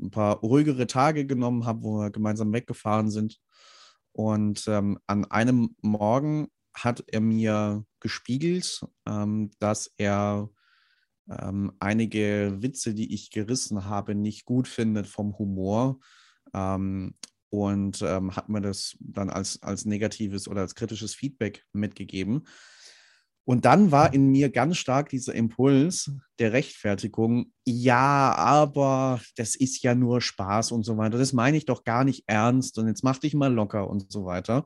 ein 0.00 0.10
paar 0.10 0.38
ruhigere 0.38 0.86
Tage 0.86 1.26
genommen 1.26 1.64
habe, 1.64 1.82
wo 1.82 2.00
wir 2.00 2.10
gemeinsam 2.10 2.52
weggefahren 2.52 3.10
sind. 3.10 3.40
Und 4.12 4.64
ähm, 4.68 4.98
an 5.06 5.24
einem 5.26 5.74
Morgen 5.80 6.48
hat 6.74 7.04
er 7.08 7.20
mir 7.20 7.84
gespiegelt, 8.00 8.84
ähm, 9.06 9.50
dass 9.58 9.92
er 9.96 10.48
ähm, 11.30 11.72
einige 11.80 12.56
Witze, 12.60 12.94
die 12.94 13.14
ich 13.14 13.30
gerissen 13.30 13.84
habe, 13.86 14.14
nicht 14.14 14.44
gut 14.44 14.68
findet 14.68 15.06
vom 15.06 15.38
Humor. 15.38 16.00
Ähm, 16.54 17.14
und 17.50 18.00
ähm, 18.00 18.34
hat 18.34 18.48
mir 18.48 18.62
das 18.62 18.96
dann 18.98 19.28
als, 19.28 19.62
als 19.62 19.84
negatives 19.84 20.48
oder 20.48 20.62
als 20.62 20.74
kritisches 20.74 21.14
Feedback 21.14 21.66
mitgegeben. 21.74 22.44
Und 23.44 23.64
dann 23.64 23.90
war 23.90 24.14
in 24.14 24.30
mir 24.30 24.50
ganz 24.50 24.78
stark 24.78 25.08
dieser 25.08 25.34
Impuls 25.34 26.12
der 26.38 26.52
Rechtfertigung, 26.52 27.52
ja, 27.66 28.34
aber 28.36 29.20
das 29.36 29.56
ist 29.56 29.82
ja 29.82 29.94
nur 29.94 30.20
Spaß 30.20 30.72
und 30.72 30.84
so 30.84 30.96
weiter. 30.96 31.18
Das 31.18 31.32
meine 31.32 31.56
ich 31.56 31.66
doch 31.66 31.84
gar 31.84 32.04
nicht 32.04 32.24
ernst 32.26 32.78
und 32.78 32.86
jetzt 32.86 33.02
mach 33.02 33.18
dich 33.18 33.34
mal 33.34 33.52
locker 33.52 33.90
und 33.90 34.10
so 34.10 34.24
weiter. 34.24 34.64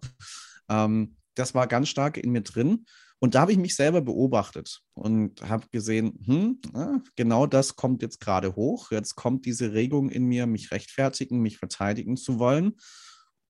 Ähm, 0.69 1.16
das 1.35 1.55
war 1.55 1.66
ganz 1.66 1.88
stark 1.88 2.19
in 2.19 2.31
mir 2.31 2.42
drin. 2.42 2.87
Und 3.18 3.35
da 3.35 3.40
habe 3.40 3.52
ich 3.52 3.59
mich 3.59 3.74
selber 3.74 4.02
beobachtet 4.02 4.83
und 4.94 5.40
habe 5.48 5.66
gesehen, 5.70 6.18
hm, 6.26 6.61
genau 7.16 7.46
das 7.46 7.74
kommt 7.74 8.02
jetzt 8.02 8.20
gerade 8.20 8.57
hoch. 8.57 8.90
Jetzt 8.90 9.14
kommt 9.14 9.46
diese 9.46 9.72
Regung 9.72 10.11
in 10.11 10.24
mir, 10.24 10.46
mich 10.46 10.70
rechtfertigen, 10.70 11.40
mich 11.40 11.59
verteidigen 11.59 12.16
zu 12.16 12.38
wollen. 12.38 12.74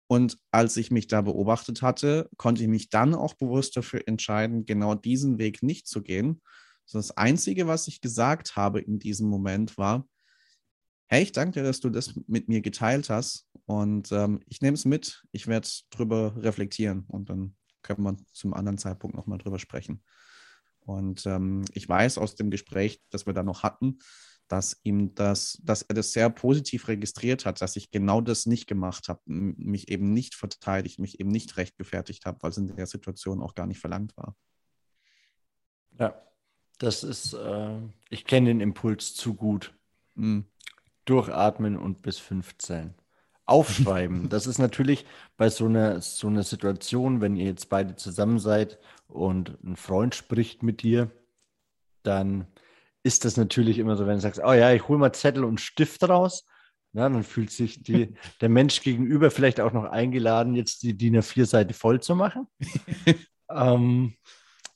Und 0.09 0.39
als 0.53 0.77
ich 0.77 0.93
mich 0.93 1.09
da 1.09 1.21
beobachtet 1.21 1.83
hatte, 1.83 2.29
konnte 2.37 2.63
ich 2.63 2.69
mich 2.69 2.91
dann 2.91 3.15
auch 3.15 3.35
bewusst 3.35 3.77
dafür 3.77 4.03
entscheiden, 4.07 4.67
genau 4.67 4.95
diesen 4.95 5.39
Weg 5.39 5.65
nicht 5.65 5.89
zu 5.89 6.01
gehen. 6.01 6.41
Das 6.93 7.17
Einzige, 7.17 7.67
was 7.67 7.89
ich 7.89 8.01
gesagt 8.01 8.55
habe 8.55 8.81
in 8.81 9.01
diesem 9.01 9.29
Moment 9.29 9.77
war, 9.77 10.07
hey, 11.09 11.25
ich 11.25 11.33
danke 11.33 11.61
dir, 11.61 11.65
dass 11.65 11.81
du 11.81 11.91
das 11.91 12.15
mit 12.29 12.49
mir 12.49 12.61
geteilt 12.61 13.11
hast 13.11 13.47
und 13.65 14.13
ähm, 14.13 14.41
ich 14.47 14.61
nehme 14.61 14.75
es 14.75 14.85
mit, 14.85 15.25
ich 15.33 15.49
werde 15.49 15.69
drüber 15.91 16.37
reflektieren 16.37 17.05
und 17.09 17.29
dann 17.29 17.57
können 17.87 18.03
wir 18.03 18.17
zum 18.33 18.55
anderen 18.55 18.79
Zeitpunkt 18.79 19.17
nochmal 19.17 19.39
drüber 19.39 19.59
sprechen. 19.59 20.03
Und 20.81 21.27
ähm, 21.27 21.65
ich 21.73 21.89
weiß 21.89 22.19
aus 22.19 22.37
dem 22.37 22.51
Gespräch, 22.51 23.01
das 23.11 23.27
wir 23.27 23.33
da 23.33 23.43
noch 23.43 23.63
hatten, 23.63 23.99
dass 24.49 24.81
ihm 24.85 25.15
das, 25.15 25.61
dass 25.65 25.83
er 25.83 25.95
das 25.95 26.13
sehr 26.13 26.31
positiv 26.31 26.89
registriert 26.89 27.45
hat, 27.45 27.61
dass 27.61 27.77
ich 27.77 27.91
genau 27.91 28.21
das 28.21 28.47
nicht 28.47 28.67
gemacht 28.67 29.09
habe, 29.09 29.21
mich 29.25 29.89
eben 29.89 30.13
nicht 30.13 30.35
verteidigt, 30.35 31.01
mich 31.01 31.19
eben 31.19 31.31
nicht 31.31 31.57
rechtgefertigt 31.57 32.27
habe, 32.27 32.43
weil 32.43 32.51
es 32.51 32.59
in 32.59 32.75
der 32.75 32.87
Situation 32.87 33.43
auch 33.43 33.55
gar 33.55 33.67
nicht 33.67 33.81
verlangt 33.81 34.17
war. 34.17 34.37
Ja, 35.99 36.23
das 36.79 37.03
ist, 37.03 37.33
äh, 37.33 37.79
ich 38.11 38.25
kenne 38.25 38.49
den 38.49 38.61
Impuls 38.61 39.15
zu 39.15 39.35
gut. 39.35 39.75
Mhm. 40.15 40.47
Durchatmen 41.05 41.77
und 41.77 42.03
bis 42.03 42.19
15. 42.19 42.95
Aufschreiben. 43.47 44.29
das 44.29 44.49
ist 44.49 44.59
natürlich 44.59 45.07
bei 45.37 45.49
so 45.49 45.67
einer, 45.67 46.01
so 46.01 46.27
einer 46.27 46.43
Situation, 46.43 47.21
wenn 47.21 47.37
ihr 47.37 47.47
jetzt 47.47 47.69
beide 47.69 47.95
zusammen 47.95 48.41
seid 48.41 48.79
und 49.07 49.63
ein 49.63 49.77
Freund 49.77 50.17
spricht 50.17 50.65
mit 50.65 50.83
dir, 50.83 51.11
dann 52.03 52.47
ist 53.05 53.25
das 53.25 53.37
natürlich 53.37 53.79
immer 53.79 53.97
so, 53.97 54.07
wenn 54.07 54.17
du 54.17 54.21
sagst, 54.21 54.41
oh 54.45 54.53
ja, 54.53 54.73
ich 54.73 54.89
hole 54.89 54.99
mal 54.99 55.13
Zettel 55.13 55.45
und 55.45 55.61
Stift 55.61 56.09
raus. 56.09 56.45
Ja, 56.93 57.09
dann 57.09 57.23
fühlt 57.23 57.51
sich 57.51 57.83
die, 57.83 58.15
der 58.41 58.49
Mensch 58.49 58.81
gegenüber 58.83 59.31
vielleicht 59.31 59.61
auch 59.61 59.73
noch 59.73 59.85
eingeladen, 59.85 60.55
jetzt 60.55 60.83
die 60.83 60.97
DIN 60.97 61.17
A4-Seite 61.17 61.73
voll 61.73 62.01
zu 62.01 62.17
machen. 62.17 62.49
ähm, 63.51 64.15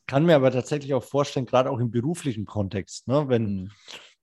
kann 0.06 0.26
mir 0.26 0.37
aber 0.37 0.52
tatsächlich 0.52 0.94
auch 0.94 1.02
vorstellen, 1.02 1.46
gerade 1.46 1.70
auch 1.70 1.78
im 1.80 1.90
beruflichen 1.90 2.44
Kontext, 2.44 3.09
ne, 3.09 3.28
wenn, 3.28 3.62
mhm. 3.62 3.70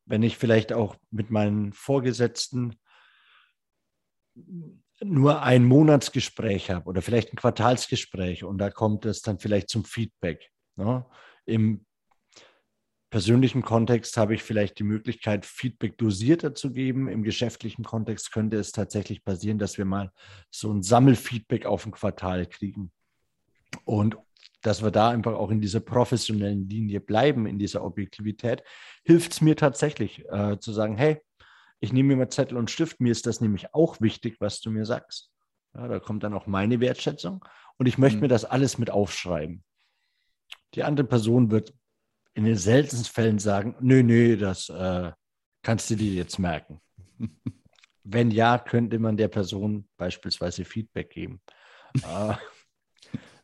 wenn 0.06 0.24
ich 0.24 0.38
vielleicht 0.38 0.72
auch 0.72 0.96
mit 1.12 1.32
meinen 1.32 1.74
Vorgesetzten 1.74 2.76
nur 5.04 5.44
ein 5.44 5.66
Monatsgespräch 5.66 6.72
habe 6.72 6.88
oder 6.88 7.02
vielleicht 7.02 7.32
ein 7.32 7.38
Quartalsgespräch 7.38 8.44
und 8.44 8.58
da 8.58 8.70
kommt 8.70 9.06
es 9.06 9.22
dann 9.22 9.40
vielleicht 9.40 9.70
zum 9.70 9.86
Feedback. 9.86 10.50
Ne? 10.76 11.06
Im 11.46 11.86
persönlichen 13.10 13.62
Kontext 13.62 14.18
habe 14.18 14.36
ich 14.36 14.44
vielleicht 14.44 14.80
die 14.80 14.84
Möglichkeit, 14.84 15.46
Feedback 15.46 15.98
dosierter 15.98 16.56
zu 16.56 16.72
geben. 16.72 17.08
Im 17.08 17.24
geschäftlichen 17.24 17.84
Kontext 17.84 18.32
könnte 18.32 18.58
es 18.58 18.72
tatsächlich 18.72 19.24
passieren, 19.24 19.60
dass 19.60 19.78
wir 19.78 19.86
mal 19.86 20.12
so 20.52 20.72
ein 20.72 20.84
Sammelfeedback 20.84 21.66
auf 21.66 21.86
ein 21.86 21.92
Quartal 21.92 22.46
kriegen. 22.46 22.92
Und 23.86 24.18
dass 24.62 24.84
wir 24.84 24.92
da 24.92 25.10
einfach 25.10 25.34
auch 25.34 25.52
in 25.52 25.62
dieser 25.62 25.80
professionellen 25.80 26.68
Linie 26.68 27.00
bleiben, 27.00 27.46
in 27.46 27.60
dieser 27.60 27.84
Objektivität, 27.84 28.64
hilft 29.06 29.34
es 29.34 29.42
mir 29.42 29.56
tatsächlich 29.56 30.26
äh, 30.30 30.60
zu 30.60 30.74
sagen, 30.74 30.98
hey, 30.98 31.22
ich 31.80 31.94
nehme 31.94 32.10
mir 32.10 32.18
mal 32.18 32.30
Zettel 32.30 32.58
und 32.58 32.72
Stift, 32.72 33.00
mir 33.00 33.12
ist 33.12 33.26
das 33.26 33.42
nämlich 33.42 33.74
auch 33.74 34.02
wichtig, 34.02 34.38
was 34.40 34.62
du 34.62 34.72
mir 34.72 34.86
sagst. 34.86 35.32
Ja, 35.74 35.88
da 35.88 36.00
kommt 36.00 36.24
dann 36.24 36.34
auch 36.34 36.48
meine 36.48 36.80
Wertschätzung 36.80 37.46
und 37.78 37.86
ich 37.86 37.98
möchte 37.98 38.18
mhm. 38.18 38.24
mir 38.24 38.28
das 38.30 38.46
alles 38.46 38.78
mit 38.78 38.90
aufschreiben. 38.90 39.64
Die 40.74 40.84
andere 40.84 41.08
Person 41.08 41.52
wird 41.52 41.74
in 42.34 42.46
den 42.46 42.56
seltensten 42.56 43.12
Fällen 43.12 43.40
sagen, 43.40 43.76
nö, 43.80 44.04
nö, 44.04 44.38
das 44.38 44.70
äh, 44.70 45.12
kannst 45.64 45.90
du 45.90 45.96
dir 45.96 46.14
jetzt 46.14 46.40
merken. 46.40 46.82
Wenn 48.04 48.32
ja, 48.32 48.58
könnte 48.58 49.00
man 49.00 49.18
der 49.18 49.28
Person 49.28 49.88
beispielsweise 49.98 50.64
Feedback 50.64 51.10
geben. 51.10 51.42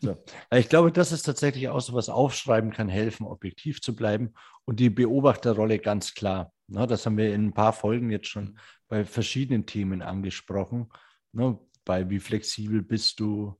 So. 0.03 0.23
Ich 0.53 0.69
glaube, 0.69 0.91
das 0.91 1.11
ist 1.11 1.23
tatsächlich 1.23 1.69
auch 1.69 1.79
so 1.79 1.93
was 1.93 2.09
Aufschreiben 2.09 2.71
kann 2.71 2.89
helfen, 2.89 3.25
objektiv 3.25 3.81
zu 3.81 3.95
bleiben 3.95 4.33
und 4.65 4.79
die 4.79 4.89
Beobachterrolle 4.89 5.79
ganz 5.79 6.13
klar. 6.13 6.51
Ne, 6.67 6.87
das 6.87 7.05
haben 7.05 7.17
wir 7.17 7.33
in 7.33 7.47
ein 7.47 7.53
paar 7.53 7.73
Folgen 7.73 8.09
jetzt 8.09 8.27
schon 8.27 8.59
bei 8.87 9.05
verschiedenen 9.05 9.65
Themen 9.65 10.01
angesprochen. 10.01 10.89
Ne, 11.31 11.57
bei 11.85 12.09
wie 12.09 12.19
flexibel 12.19 12.81
bist 12.81 13.19
du, 13.19 13.59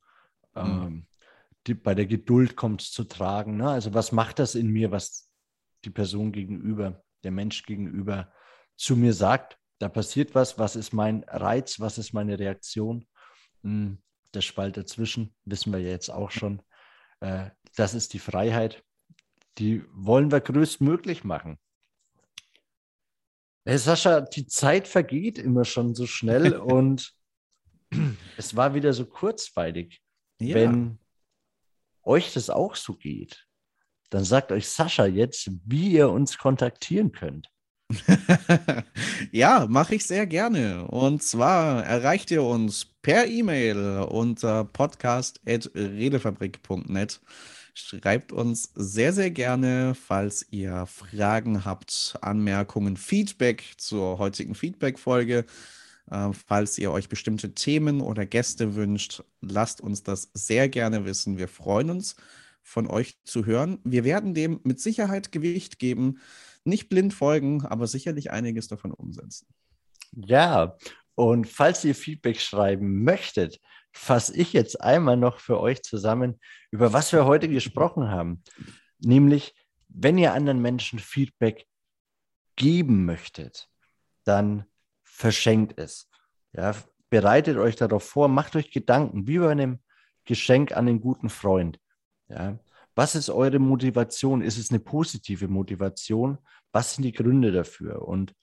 mhm. 0.56 1.08
ähm, 1.68 1.78
bei 1.82 1.96
der 1.96 2.06
Geduld 2.06 2.56
kommt 2.56 2.82
es 2.82 2.92
zu 2.92 3.06
tragen. 3.06 3.58
Ne? 3.58 3.70
Also 3.70 3.94
was 3.94 4.12
macht 4.12 4.40
das 4.40 4.56
in 4.56 4.68
mir, 4.68 4.92
was 4.92 5.32
die 5.86 5.90
Person 5.90 6.32
gegenüber, 6.32 7.04
der 7.24 7.32
Mensch 7.32 7.64
gegenüber 7.64 8.32
zu 8.76 8.96
mir 8.96 9.14
sagt? 9.14 9.58
Da 9.80 9.90
passiert 9.90 10.36
was, 10.36 10.60
was 10.60 10.76
ist 10.76 10.94
mein 10.94 11.24
Reiz, 11.28 11.80
was 11.80 11.98
ist 11.98 12.14
meine 12.14 12.38
Reaktion? 12.38 13.08
Der 14.34 14.42
Spalt 14.42 14.78
dazwischen, 14.78 15.36
wissen 15.46 15.72
wir 15.72 15.80
ja 15.80 15.90
jetzt 15.90 16.10
auch 16.10 16.32
schon. 16.32 16.62
Äh, 17.20 17.50
das 17.76 17.94
ist 17.94 18.14
die 18.14 18.20
Freiheit. 18.20 18.84
Die 19.58 19.84
wollen 19.92 20.32
wir 20.32 20.42
größtmöglich 20.42 21.24
machen. 21.24 21.60
Hey 23.66 23.78
Sascha, 23.78 24.22
die 24.22 24.46
Zeit 24.48 24.88
vergeht 24.88 25.38
immer 25.38 25.64
schon 25.64 25.96
so 25.96 26.06
schnell 26.06 26.54
und 26.58 27.14
es 28.38 28.56
war 28.56 28.74
wieder 28.74 28.94
so 28.94 29.06
kurzweilig. 29.06 30.02
Ja. 30.40 30.56
Wenn 30.56 31.00
euch 32.02 32.34
das 32.34 32.50
auch 32.50 32.76
so 32.76 32.96
geht, 32.96 33.48
dann 34.10 34.24
sagt 34.24 34.52
euch 34.52 34.68
Sascha 34.68 35.06
jetzt, 35.06 35.50
wie 35.66 35.92
ihr 35.92 36.10
uns 36.10 36.38
kontaktieren 36.38 37.12
könnt. 37.12 37.50
ja, 39.32 39.66
mache 39.70 39.96
ich 39.96 40.06
sehr 40.06 40.28
gerne. 40.28 40.88
Und 40.88 41.24
zwar 41.24 41.84
erreicht 41.86 42.32
ihr 42.32 42.44
uns 42.44 42.93
per 43.04 43.28
E-Mail 43.28 44.08
unter 44.10 44.64
podcast.redefabrik.net. 44.64 47.22
Schreibt 47.76 48.32
uns 48.32 48.72
sehr, 48.76 49.14
sehr 49.14 49.30
gerne, 49.30 49.94
falls 49.94 50.48
ihr 50.52 50.86
Fragen 50.86 51.66
habt, 51.66 52.16
Anmerkungen, 52.22 52.96
Feedback 52.98 53.74
zur 53.78 54.20
heutigen 54.20 54.56
Feedback-Folge. 54.56 55.46
Äh, 56.10 56.30
falls 56.48 56.78
ihr 56.78 56.92
euch 56.92 57.10
bestimmte 57.10 57.54
Themen 57.54 58.00
oder 58.00 58.26
Gäste 58.26 58.76
wünscht, 58.76 59.22
lasst 59.42 59.82
uns 59.82 60.04
das 60.04 60.30
sehr 60.34 60.70
gerne 60.70 61.04
wissen. 61.06 61.38
Wir 61.38 61.50
freuen 61.50 61.90
uns, 61.90 62.16
von 62.62 62.88
euch 62.88 63.22
zu 63.26 63.46
hören. 63.46 63.80
Wir 63.84 64.06
werden 64.06 64.34
dem 64.34 64.62
mit 64.64 64.80
Sicherheit 64.80 65.34
Gewicht 65.34 65.78
geben, 65.78 66.22
nicht 66.64 66.88
blind 66.88 67.14
folgen, 67.14 67.66
aber 67.66 67.86
sicherlich 67.88 68.32
einiges 68.32 68.70
davon 68.70 68.94
umsetzen. 68.94 69.48
Ja, 70.16 70.78
und 71.16 71.48
falls 71.48 71.84
ihr 71.84 71.96
Feedback 71.96 72.40
schreiben 72.40 73.04
möchtet, 73.04 73.60
fasse 73.92 74.36
ich 74.36 74.54
jetzt 74.54 74.82
einmal 74.82 75.18
noch 75.18 75.40
für 75.40 75.60
euch 75.60 75.84
zusammen, 75.84 76.40
über 76.72 76.94
was 76.94 77.14
wir 77.14 77.26
heute 77.26 77.48
gesprochen 77.48 78.10
haben. 78.10 78.44
Nämlich, 79.00 79.56
wenn 79.88 80.18
ihr 80.18 80.34
anderen 80.34 80.62
Menschen 80.62 81.00
Feedback 81.00 81.68
geben 82.56 83.06
möchtet, 83.06 83.70
dann 84.24 84.66
verschenkt 85.04 85.78
es. 85.78 86.10
Ja, 86.54 86.76
bereitet 87.10 87.58
euch 87.58 87.76
darauf 87.76 88.04
vor, 88.04 88.28
macht 88.28 88.56
euch 88.56 88.72
Gedanken, 88.72 89.28
wie 89.28 89.38
bei 89.38 89.52
einem 89.52 89.80
Geschenk 90.26 90.72
an 90.72 90.88
einen 90.88 91.02
guten 91.02 91.30
Freund. 91.30 91.80
Ja, 92.28 92.58
was 92.96 93.16
ist 93.16 93.30
eure 93.30 93.60
Motivation? 93.60 94.42
Ist 94.42 94.58
es 94.58 94.70
eine 94.70 94.80
positive 94.80 95.48
Motivation? 95.48 96.38
Was 96.72 96.96
sind 96.96 97.04
die 97.04 97.12
Gründe 97.12 97.52
dafür? 97.52 98.08
Und 98.08 98.34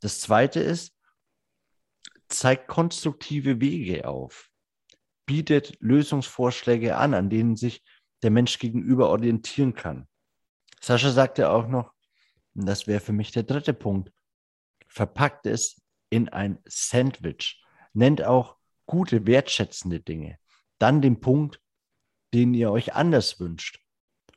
das 0.00 0.20
Zweite 0.20 0.60
ist, 0.60 0.97
zeigt 2.38 2.68
konstruktive 2.68 3.60
Wege 3.60 4.06
auf, 4.06 4.50
bietet 5.26 5.76
Lösungsvorschläge 5.80 6.96
an, 6.96 7.12
an 7.14 7.30
denen 7.30 7.56
sich 7.56 7.82
der 8.22 8.30
Mensch 8.30 8.58
gegenüber 8.58 9.10
orientieren 9.10 9.74
kann. 9.74 10.06
Sascha 10.80 11.10
sagte 11.10 11.50
auch 11.50 11.66
noch, 11.66 11.92
und 12.54 12.66
das 12.66 12.86
wäre 12.86 13.00
für 13.00 13.12
mich 13.12 13.32
der 13.32 13.42
dritte 13.42 13.74
Punkt, 13.74 14.12
verpackt 14.86 15.46
es 15.46 15.82
in 16.10 16.28
ein 16.28 16.58
Sandwich, 16.64 17.60
nennt 17.92 18.22
auch 18.22 18.56
gute, 18.86 19.26
wertschätzende 19.26 20.00
Dinge. 20.00 20.38
Dann 20.78 21.02
den 21.02 21.20
Punkt, 21.20 21.60
den 22.32 22.54
ihr 22.54 22.70
euch 22.70 22.94
anders 22.94 23.40
wünscht. 23.40 23.80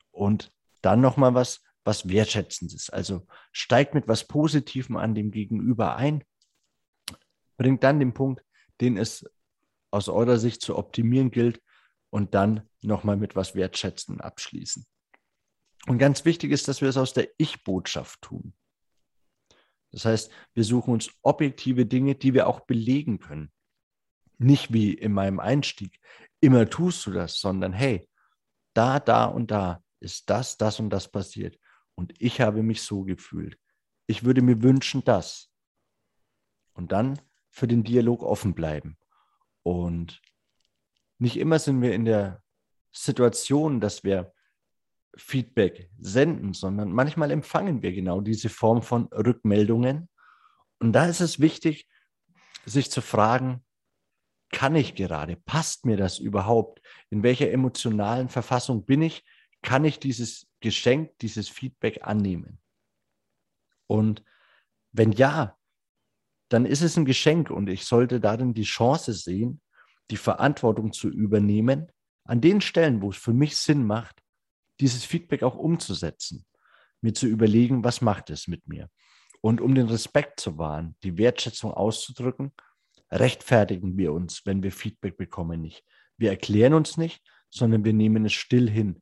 Und 0.10 0.52
dann 0.82 1.02
nochmal 1.02 1.36
was, 1.36 1.62
was 1.84 2.10
Wertschätzendes. 2.10 2.90
Also 2.90 3.28
steigt 3.52 3.94
mit 3.94 4.08
was 4.08 4.28
Positivem 4.28 4.98
an 4.98 5.14
dem 5.14 5.30
Gegenüber 5.30 5.96
ein, 5.96 6.24
bringt 7.62 7.84
dann 7.84 8.00
den 8.00 8.12
Punkt, 8.12 8.44
den 8.82 8.98
es 8.98 9.24
aus 9.92 10.10
eurer 10.10 10.40
Sicht 10.40 10.64
zu 10.64 10.76
optimieren 10.78 11.30
gilt 11.30 11.62
und 12.10 12.34
dann 12.34 12.68
nochmal 12.82 13.18
mit 13.18 13.36
was 13.36 13.54
Wertschätzendem 13.54 14.20
abschließen. 14.20 14.84
Und 15.86 16.00
ganz 16.00 16.26
wichtig 16.26 16.52
ist, 16.52 16.68
dass 16.68 16.82
wir 16.82 16.90
es 16.90 16.98
aus 16.98 17.14
der 17.14 17.30
Ich-Botschaft 17.38 18.20
tun. 18.24 18.56
Das 19.92 20.06
heißt, 20.06 20.32
wir 20.56 20.64
suchen 20.64 20.92
uns 20.92 21.12
objektive 21.22 21.86
Dinge, 21.86 22.16
die 22.16 22.34
wir 22.34 22.48
auch 22.48 22.62
belegen 22.62 23.20
können. 23.20 23.52
Nicht 24.40 24.74
wie 24.74 24.96
in 24.96 25.14
meinem 25.14 25.40
Einstieg, 25.40 26.00
immer 26.40 26.68
tust 26.68 27.06
du 27.06 27.12
das, 27.12 27.40
sondern 27.40 27.74
hey, 27.74 28.10
da, 28.74 29.00
da 29.00 29.26
und 29.26 29.52
da 29.52 29.84
ist 30.00 30.32
das, 30.32 30.58
das 30.58 30.80
und 30.80 30.90
das 30.90 31.12
passiert. 31.12 31.60
Und 31.94 32.20
ich 32.20 32.42
habe 32.42 32.64
mich 32.64 32.82
so 32.82 33.04
gefühlt. 33.04 33.60
Ich 34.08 34.24
würde 34.24 34.42
mir 34.42 34.64
wünschen, 34.64 35.04
das. 35.04 35.52
Und 36.74 36.92
dann 36.92 37.22
für 37.52 37.68
den 37.68 37.84
Dialog 37.84 38.24
offen 38.24 38.54
bleiben. 38.54 38.98
Und 39.64 40.22
nicht 41.20 41.38
immer 41.38 41.60
sind 41.60 41.82
wir 41.82 41.94
in 41.94 42.06
der 42.06 42.42
Situation, 42.92 43.80
dass 43.80 44.04
wir 44.04 44.34
Feedback 45.16 45.90
senden, 46.00 46.54
sondern 46.54 46.92
manchmal 46.92 47.32
empfangen 47.32 47.82
wir 47.82 47.92
genau 47.94 48.22
diese 48.22 48.50
Form 48.50 48.82
von 48.82 49.06
Rückmeldungen. 49.08 50.10
Und 50.80 50.94
da 50.94 51.06
ist 51.06 51.20
es 51.20 51.40
wichtig, 51.40 51.88
sich 52.66 52.90
zu 52.90 53.02
fragen, 53.02 53.64
kann 54.52 54.76
ich 54.76 54.96
gerade? 54.96 55.36
Passt 55.36 55.86
mir 55.86 55.98
das 55.98 56.20
überhaupt? 56.20 56.82
In 57.10 57.24
welcher 57.24 57.52
emotionalen 57.52 58.30
Verfassung 58.30 58.86
bin 58.86 59.02
ich? 59.02 59.24
Kann 59.62 59.86
ich 59.86 60.00
dieses 60.00 60.48
Geschenk, 60.60 61.18
dieses 61.20 61.50
Feedback 61.50 62.00
annehmen? 62.04 62.60
Und 63.88 64.24
wenn 64.92 65.12
ja, 65.12 65.58
dann 66.52 66.66
ist 66.66 66.82
es 66.82 66.98
ein 66.98 67.06
Geschenk 67.06 67.50
und 67.50 67.70
ich 67.70 67.86
sollte 67.86 68.20
darin 68.20 68.54
die 68.54 68.64
Chance 68.64 69.14
sehen, 69.14 69.62
die 70.10 70.18
Verantwortung 70.18 70.92
zu 70.92 71.08
übernehmen, 71.08 71.92
an 72.26 72.42
den 72.42 72.60
Stellen, 72.60 73.02
wo 73.02 73.10
es 73.10 73.18
für 73.18 73.34
mich 73.34 73.56
Sinn 73.56 73.86
macht, 73.86 74.22
dieses 74.82 75.06
Feedback 75.06 75.44
auch 75.44 75.56
umzusetzen, 75.56 76.46
mir 77.00 77.14
zu 77.14 77.28
überlegen, 77.28 77.84
was 77.86 78.02
macht 78.02 78.30
es 78.30 78.48
mit 78.48 78.68
mir. 78.68 78.90
Und 79.40 79.62
um 79.62 79.74
den 79.74 79.88
Respekt 79.88 80.42
zu 80.42 80.58
wahren, 80.58 80.96
die 81.04 81.18
Wertschätzung 81.18 81.74
auszudrücken, 81.74 82.52
rechtfertigen 83.10 83.98
wir 83.98 84.12
uns, 84.12 84.46
wenn 84.46 84.62
wir 84.62 84.72
Feedback 84.72 85.18
bekommen, 85.18 85.62
nicht. 85.62 85.86
Wir 86.18 86.32
erklären 86.32 86.74
uns 86.74 86.98
nicht, 86.98 87.24
sondern 87.50 87.86
wir 87.86 87.94
nehmen 87.94 88.26
es 88.26 88.34
still 88.34 88.70
hin. 88.70 89.02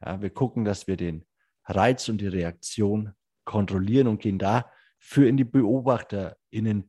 Ja, 0.00 0.22
wir 0.22 0.30
gucken, 0.30 0.64
dass 0.64 0.86
wir 0.86 0.96
den 0.96 1.26
Reiz 1.64 2.08
und 2.08 2.20
die 2.20 2.28
Reaktion 2.28 3.12
kontrollieren 3.44 4.06
und 4.06 4.22
gehen 4.22 4.38
da 4.38 4.70
für 5.04 5.28
in 5.28 5.36
die 5.36 5.44
BeobachterInnen, 5.44 6.88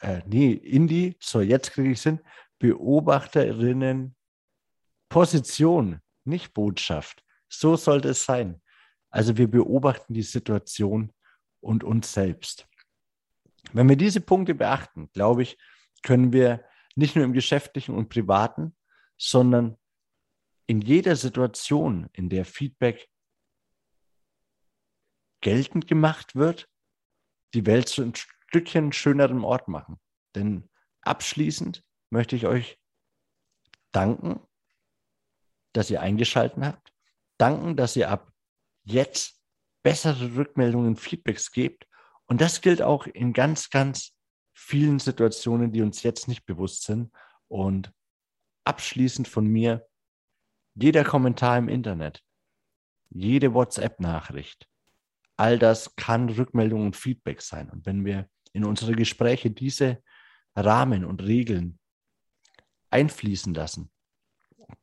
äh, 0.00 0.22
nee, 0.26 0.52
in 0.52 0.88
die, 0.88 1.16
so 1.20 1.42
jetzt 1.42 1.72
kriege 1.72 1.90
ich 1.90 2.00
Sinn, 2.00 2.20
Beobachterinnen 2.58 4.16
Position, 5.10 6.00
nicht 6.24 6.54
Botschaft. 6.54 7.22
So 7.50 7.76
sollte 7.76 8.08
es 8.08 8.24
sein. 8.24 8.62
Also 9.10 9.36
wir 9.36 9.50
beobachten 9.50 10.14
die 10.14 10.22
Situation 10.22 11.12
und 11.60 11.84
uns 11.84 12.14
selbst. 12.14 12.66
Wenn 13.74 13.88
wir 13.90 13.96
diese 13.96 14.22
Punkte 14.22 14.54
beachten, 14.54 15.10
glaube 15.12 15.42
ich, 15.42 15.58
können 16.02 16.32
wir 16.32 16.64
nicht 16.94 17.14
nur 17.14 17.26
im 17.26 17.34
geschäftlichen 17.34 17.94
und 17.94 18.08
privaten, 18.08 18.74
sondern 19.18 19.76
in 20.66 20.80
jeder 20.80 21.14
Situation, 21.14 22.08
in 22.14 22.30
der 22.30 22.46
Feedback 22.46 23.10
geltend 25.42 25.86
gemacht 25.86 26.36
wird, 26.36 26.69
die 27.54 27.66
Welt 27.66 27.88
zu 27.88 28.02
ein 28.02 28.14
Stückchen 28.14 28.92
schöneren 28.92 29.44
Ort 29.44 29.68
machen. 29.68 29.98
Denn 30.34 30.68
abschließend 31.02 31.82
möchte 32.10 32.36
ich 32.36 32.46
euch 32.46 32.78
danken, 33.92 34.40
dass 35.72 35.90
ihr 35.90 36.00
eingeschaltet 36.00 36.62
habt. 36.62 36.92
Danken, 37.38 37.76
dass 37.76 37.96
ihr 37.96 38.10
ab 38.10 38.32
jetzt 38.84 39.40
bessere 39.82 40.34
Rückmeldungen, 40.34 40.96
Feedbacks 40.96 41.52
gebt. 41.52 41.86
Und 42.26 42.40
das 42.40 42.60
gilt 42.60 42.82
auch 42.82 43.06
in 43.06 43.32
ganz, 43.32 43.70
ganz 43.70 44.14
vielen 44.52 44.98
Situationen, 44.98 45.72
die 45.72 45.82
uns 45.82 46.02
jetzt 46.02 46.28
nicht 46.28 46.44
bewusst 46.44 46.84
sind. 46.84 47.12
Und 47.48 47.92
abschließend 48.64 49.26
von 49.26 49.46
mir, 49.46 49.86
jeder 50.74 51.04
Kommentar 51.04 51.58
im 51.58 51.68
Internet, 51.68 52.22
jede 53.08 53.54
WhatsApp-Nachricht, 53.54 54.69
all 55.40 55.58
das 55.58 55.96
kann 55.96 56.28
Rückmeldung 56.28 56.84
und 56.84 56.96
Feedback 56.96 57.40
sein. 57.40 57.70
Und 57.70 57.86
wenn 57.86 58.04
wir 58.04 58.28
in 58.52 58.62
unsere 58.62 58.92
Gespräche 58.92 59.50
diese 59.50 60.02
Rahmen 60.54 61.06
und 61.06 61.22
Regeln 61.22 61.78
einfließen 62.90 63.54
lassen, 63.54 63.90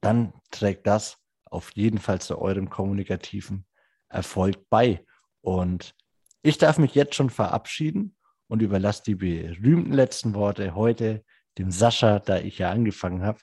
dann 0.01 0.33
trägt 0.49 0.87
das 0.87 1.19
auf 1.45 1.71
jeden 1.75 1.99
Fall 1.99 2.19
zu 2.21 2.39
eurem 2.39 2.71
kommunikativen 2.71 3.67
Erfolg 4.09 4.67
bei. 4.69 5.05
Und 5.41 5.93
ich 6.41 6.57
darf 6.57 6.79
mich 6.79 6.95
jetzt 6.95 7.13
schon 7.13 7.29
verabschieden 7.29 8.15
und 8.47 8.63
überlasse 8.63 9.03
die 9.03 9.15
berühmten 9.15 9.93
letzten 9.93 10.33
Worte 10.33 10.73
heute 10.73 11.23
dem 11.59 11.69
Sascha, 11.69 12.17
da 12.17 12.39
ich 12.39 12.57
ja 12.57 12.71
angefangen 12.71 13.21
habe. 13.21 13.39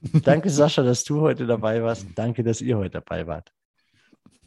Danke, 0.00 0.48
Sascha, 0.50 0.84
dass 0.84 1.02
du 1.02 1.22
heute 1.22 1.44
dabei 1.44 1.82
warst. 1.82 2.06
Danke, 2.14 2.44
dass 2.44 2.60
ihr 2.60 2.78
heute 2.78 3.00
dabei 3.00 3.26
wart. 3.26 3.52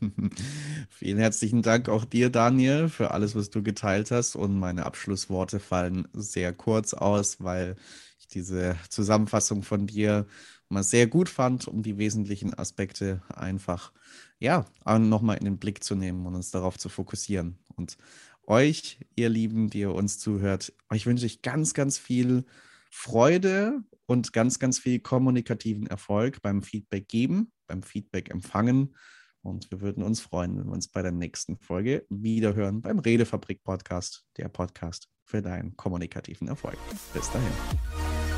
Vielen 0.89 1.17
herzlichen 1.17 1.62
Dank 1.62 1.89
auch 1.89 2.05
dir, 2.05 2.29
Daniel, 2.29 2.89
für 2.89 3.12
alles, 3.12 3.35
was 3.35 3.49
du 3.49 3.63
geteilt 3.63 4.12
hast. 4.12 4.35
Und 4.35 4.57
meine 4.57 4.85
Abschlussworte 4.85 5.59
fallen 5.59 6.07
sehr 6.13 6.53
kurz 6.53 6.93
aus, 6.93 7.41
weil 7.41 7.75
ich 8.19 8.27
diese 8.27 8.75
Zusammenfassung 8.89 9.63
von 9.63 9.88
dir 9.88 10.25
mal 10.69 10.83
sehr 10.83 11.07
gut 11.07 11.29
fand, 11.29 11.67
um 11.67 11.81
die 11.81 11.97
wesentlichen 11.97 12.53
Aspekte 12.53 13.21
einfach, 13.33 13.91
ja, 14.39 14.65
nochmal 14.85 15.38
in 15.38 15.45
den 15.45 15.57
Blick 15.57 15.83
zu 15.83 15.95
nehmen 15.95 16.25
und 16.25 16.35
uns 16.35 16.51
darauf 16.51 16.77
zu 16.77 16.89
fokussieren. 16.89 17.57
Und 17.75 17.97
euch, 18.45 18.99
ihr 19.15 19.29
Lieben, 19.29 19.69
die 19.69 19.79
ihr 19.79 19.93
uns 19.93 20.19
zuhört, 20.19 20.73
euch 20.89 21.05
wünsche 21.05 21.25
ich 21.25 21.41
ganz, 21.41 21.73
ganz 21.73 21.97
viel 21.97 22.45
Freude 22.89 23.83
und 24.05 24.33
ganz, 24.33 24.59
ganz 24.59 24.79
viel 24.79 24.99
kommunikativen 24.99 25.88
Erfolg 25.88 26.41
beim 26.41 26.63
Feedback 26.63 27.07
geben, 27.07 27.51
beim 27.67 27.83
Feedback 27.83 28.29
empfangen. 28.29 28.95
Und 29.41 29.71
wir 29.71 29.82
würden 29.82 30.04
uns 30.04 30.19
freuen, 30.21 30.58
wenn 30.58 30.65
wir 30.65 30.73
uns 30.73 30.88
bei 30.88 31.02
der 31.02 31.12
nächsten 31.12 31.58
Folge 31.58 32.06
wiederhören 32.10 32.82
beim 32.82 32.99
Redefabrik 32.99 33.63
Podcast, 33.63 34.25
der 34.38 34.49
Podcast 34.49 35.08
für 35.23 35.41
deinen 35.41 35.75
kommunikativen 35.78 36.47
Erfolg. 36.47 36.78
Bis 37.13 37.32
dahin. 37.32 38.28